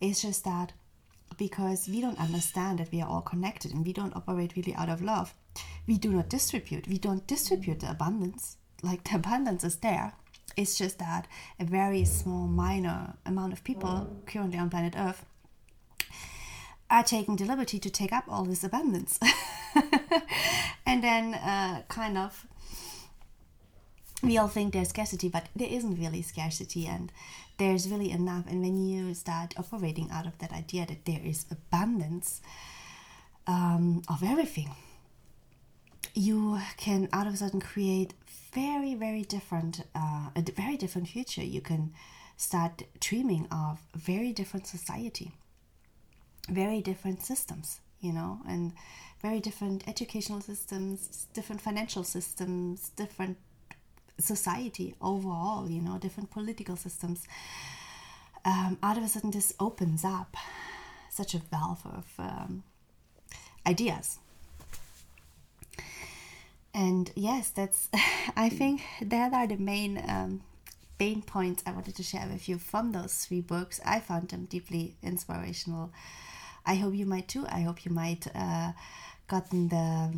it's 0.00 0.22
just 0.22 0.44
that 0.44 0.72
because 1.36 1.88
we 1.88 2.00
don't 2.00 2.20
understand 2.20 2.78
that 2.78 2.92
we 2.92 3.02
are 3.02 3.08
all 3.08 3.22
connected 3.22 3.72
and 3.72 3.84
we 3.84 3.92
don't 3.92 4.14
operate 4.14 4.54
really 4.54 4.74
out 4.76 4.88
of 4.88 5.02
love, 5.02 5.34
we 5.88 5.98
do 5.98 6.12
not 6.12 6.28
distribute. 6.28 6.86
We 6.86 6.98
don't 6.98 7.26
distribute 7.26 7.80
the 7.80 7.90
abundance. 7.90 8.56
Like 8.84 9.02
the 9.02 9.16
abundance 9.16 9.64
is 9.64 9.76
there 9.78 10.12
it's 10.56 10.76
just 10.78 10.98
that 10.98 11.26
a 11.60 11.64
very 11.64 12.04
small, 12.04 12.46
minor 12.46 13.14
amount 13.24 13.52
of 13.52 13.62
people 13.64 14.22
currently 14.26 14.58
on 14.58 14.70
planet 14.70 14.94
Earth 14.96 15.24
are 16.90 17.02
taking 17.02 17.36
the 17.36 17.44
liberty 17.44 17.78
to 17.78 17.90
take 17.90 18.12
up 18.12 18.24
all 18.28 18.44
this 18.44 18.62
abundance 18.62 19.18
and 20.86 21.02
then 21.02 21.34
uh, 21.34 21.82
kind 21.88 22.16
of 22.16 22.46
we 24.22 24.38
all 24.38 24.48
think 24.48 24.72
there's 24.72 24.88
scarcity 24.90 25.28
but 25.28 25.46
there 25.54 25.68
isn't 25.68 25.96
really 25.96 26.22
scarcity. 26.22 26.86
And 26.86 27.12
there's 27.58 27.88
really 27.88 28.10
enough. 28.10 28.44
And 28.48 28.62
when 28.62 28.76
you 28.76 29.14
start 29.14 29.54
operating 29.58 30.10
out 30.10 30.26
of 30.26 30.38
that 30.38 30.52
idea 30.52 30.86
that 30.86 31.04
there 31.04 31.20
is 31.24 31.46
abundance 31.50 32.40
um, 33.46 34.02
of 34.08 34.22
everything 34.22 34.70
you 36.14 36.58
can 36.78 37.08
out 37.12 37.26
of 37.26 37.34
a 37.34 37.36
sudden 37.36 37.60
create 37.60 38.14
very 38.56 38.94
very 38.94 39.22
different 39.22 39.82
uh, 39.94 40.30
a 40.34 40.42
very 40.64 40.76
different 40.76 41.08
future 41.08 41.44
you 41.44 41.60
can 41.60 41.92
start 42.36 42.82
dreaming 43.00 43.46
of. 43.50 43.78
Very 43.94 44.32
different 44.32 44.66
society. 44.66 45.32
Very 46.48 46.80
different 46.80 47.22
systems 47.22 47.80
you 48.00 48.12
know 48.12 48.40
and 48.46 48.72
very 49.22 49.40
different 49.40 49.78
educational 49.88 50.40
systems 50.40 51.26
different 51.32 51.60
financial 51.60 52.04
systems 52.04 52.90
different 52.90 53.36
society 54.18 54.94
overall 55.00 55.70
you 55.70 55.80
know 55.80 55.98
different 55.98 56.30
political 56.30 56.76
systems. 56.76 57.26
Um, 58.44 58.78
out 58.82 58.96
of 58.96 59.04
a 59.04 59.08
sudden 59.08 59.32
this 59.32 59.52
opens 59.58 60.04
up 60.04 60.36
such 61.10 61.34
a 61.34 61.42
wealth 61.52 61.84
of 61.84 62.06
um, 62.18 62.62
ideas 63.66 64.18
and 66.76 67.10
yes 67.16 67.48
that's 67.50 67.88
i 68.36 68.48
think 68.48 68.82
that 69.00 69.32
are 69.32 69.46
the 69.46 69.56
main 69.56 69.98
um, 70.08 70.42
main 71.00 71.22
points 71.22 71.62
i 71.66 71.72
wanted 71.72 71.96
to 71.96 72.02
share 72.02 72.28
with 72.30 72.48
you 72.48 72.58
from 72.58 72.92
those 72.92 73.24
three 73.24 73.40
books. 73.40 73.80
I 73.84 73.98
found 74.00 74.28
them 74.28 74.44
deeply 74.44 74.94
inspirational. 75.02 75.90
I 76.64 76.74
hope 76.74 76.94
you 76.94 77.06
might 77.06 77.28
too. 77.28 77.46
I 77.48 77.60
hope 77.60 77.84
you 77.84 77.92
might 77.92 78.26
uh, 78.34 78.72
gotten 79.28 79.68
the 79.68 80.12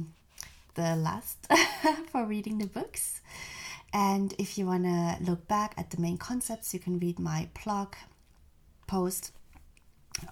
the 0.75 0.97
last 0.97 1.39
for 2.11 2.25
reading 2.25 2.59
the 2.59 2.67
books. 2.67 3.21
And 3.93 4.35
if 4.39 4.59
you 4.59 4.67
want 4.67 4.85
to 4.85 5.17
look 5.21 5.49
back 5.49 5.75
at 5.77 5.91
the 5.91 6.01
main 6.01 6.19
concepts 6.19 6.75
you 6.75 6.81
can 6.81 6.99
read 6.99 7.19
my 7.19 7.49
blog 7.65 7.95
post 8.87 9.33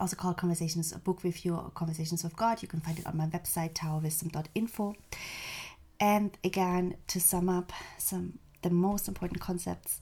also 0.01 0.16
called 0.16 0.37
Conversations, 0.37 0.93
a 0.93 0.99
book 0.99 1.22
review 1.22 1.55
or 1.55 1.70
Conversations 1.74 2.24
with 2.24 2.37
God. 2.37 2.62
You 2.62 2.68
can 2.68 2.81
find 2.81 2.99
it 2.99 3.07
on 3.07 3.16
my 3.16 3.27
website, 3.27 3.74
towerwisdom.info. 3.74 4.97
And 5.99 6.36
again, 6.44 6.97
to 7.09 7.20
sum 7.20 7.49
up 7.49 7.72
some 7.99 8.38
the 8.62 8.70
most 8.70 9.07
important 9.07 9.40
concepts 9.40 10.01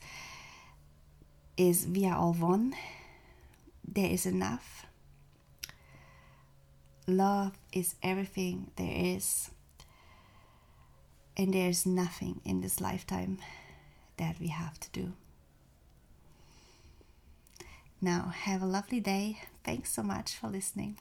is 1.57 1.87
we 1.87 2.07
are 2.07 2.17
all 2.17 2.33
one. 2.33 2.75
There 3.87 4.09
is 4.09 4.27
enough. 4.27 4.87
Love 7.07 7.53
is 7.73 7.95
everything 8.03 8.71
there 8.77 8.95
is. 8.95 9.51
And 11.37 11.53
there 11.53 11.69
is 11.69 11.85
nothing 11.85 12.41
in 12.45 12.61
this 12.61 12.81
lifetime 12.81 13.39
that 14.17 14.41
we 14.41 14.49
have 14.49 14.81
to 14.81 14.91
do. 14.91 15.13
Now, 18.01 18.33
have 18.35 18.63
a 18.63 18.67
lovely 18.67 19.01
day. 19.01 19.41
Thanks 19.65 19.93
so 19.93 20.03
much 20.03 20.35
for 20.35 20.49
listening 20.49 20.99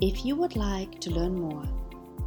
If 0.00 0.26
you 0.26 0.36
would 0.36 0.56
like 0.56 1.00
to 1.00 1.10
learn 1.10 1.40
more, 1.40 1.64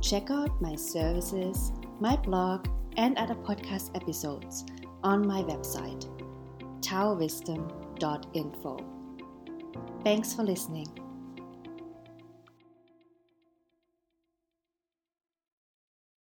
check 0.01 0.31
out 0.31 0.59
my 0.59 0.75
services, 0.75 1.71
my 1.99 2.15
blog, 2.15 2.67
and 2.97 3.15
other 3.17 3.35
podcast 3.35 3.95
episodes 3.95 4.65
on 5.03 5.27
my 5.27 5.43
website, 5.43 6.07
towerwisdom.info. 6.81 8.77
Thanks 10.03 10.33
for 10.33 10.41
listening. 10.43 10.87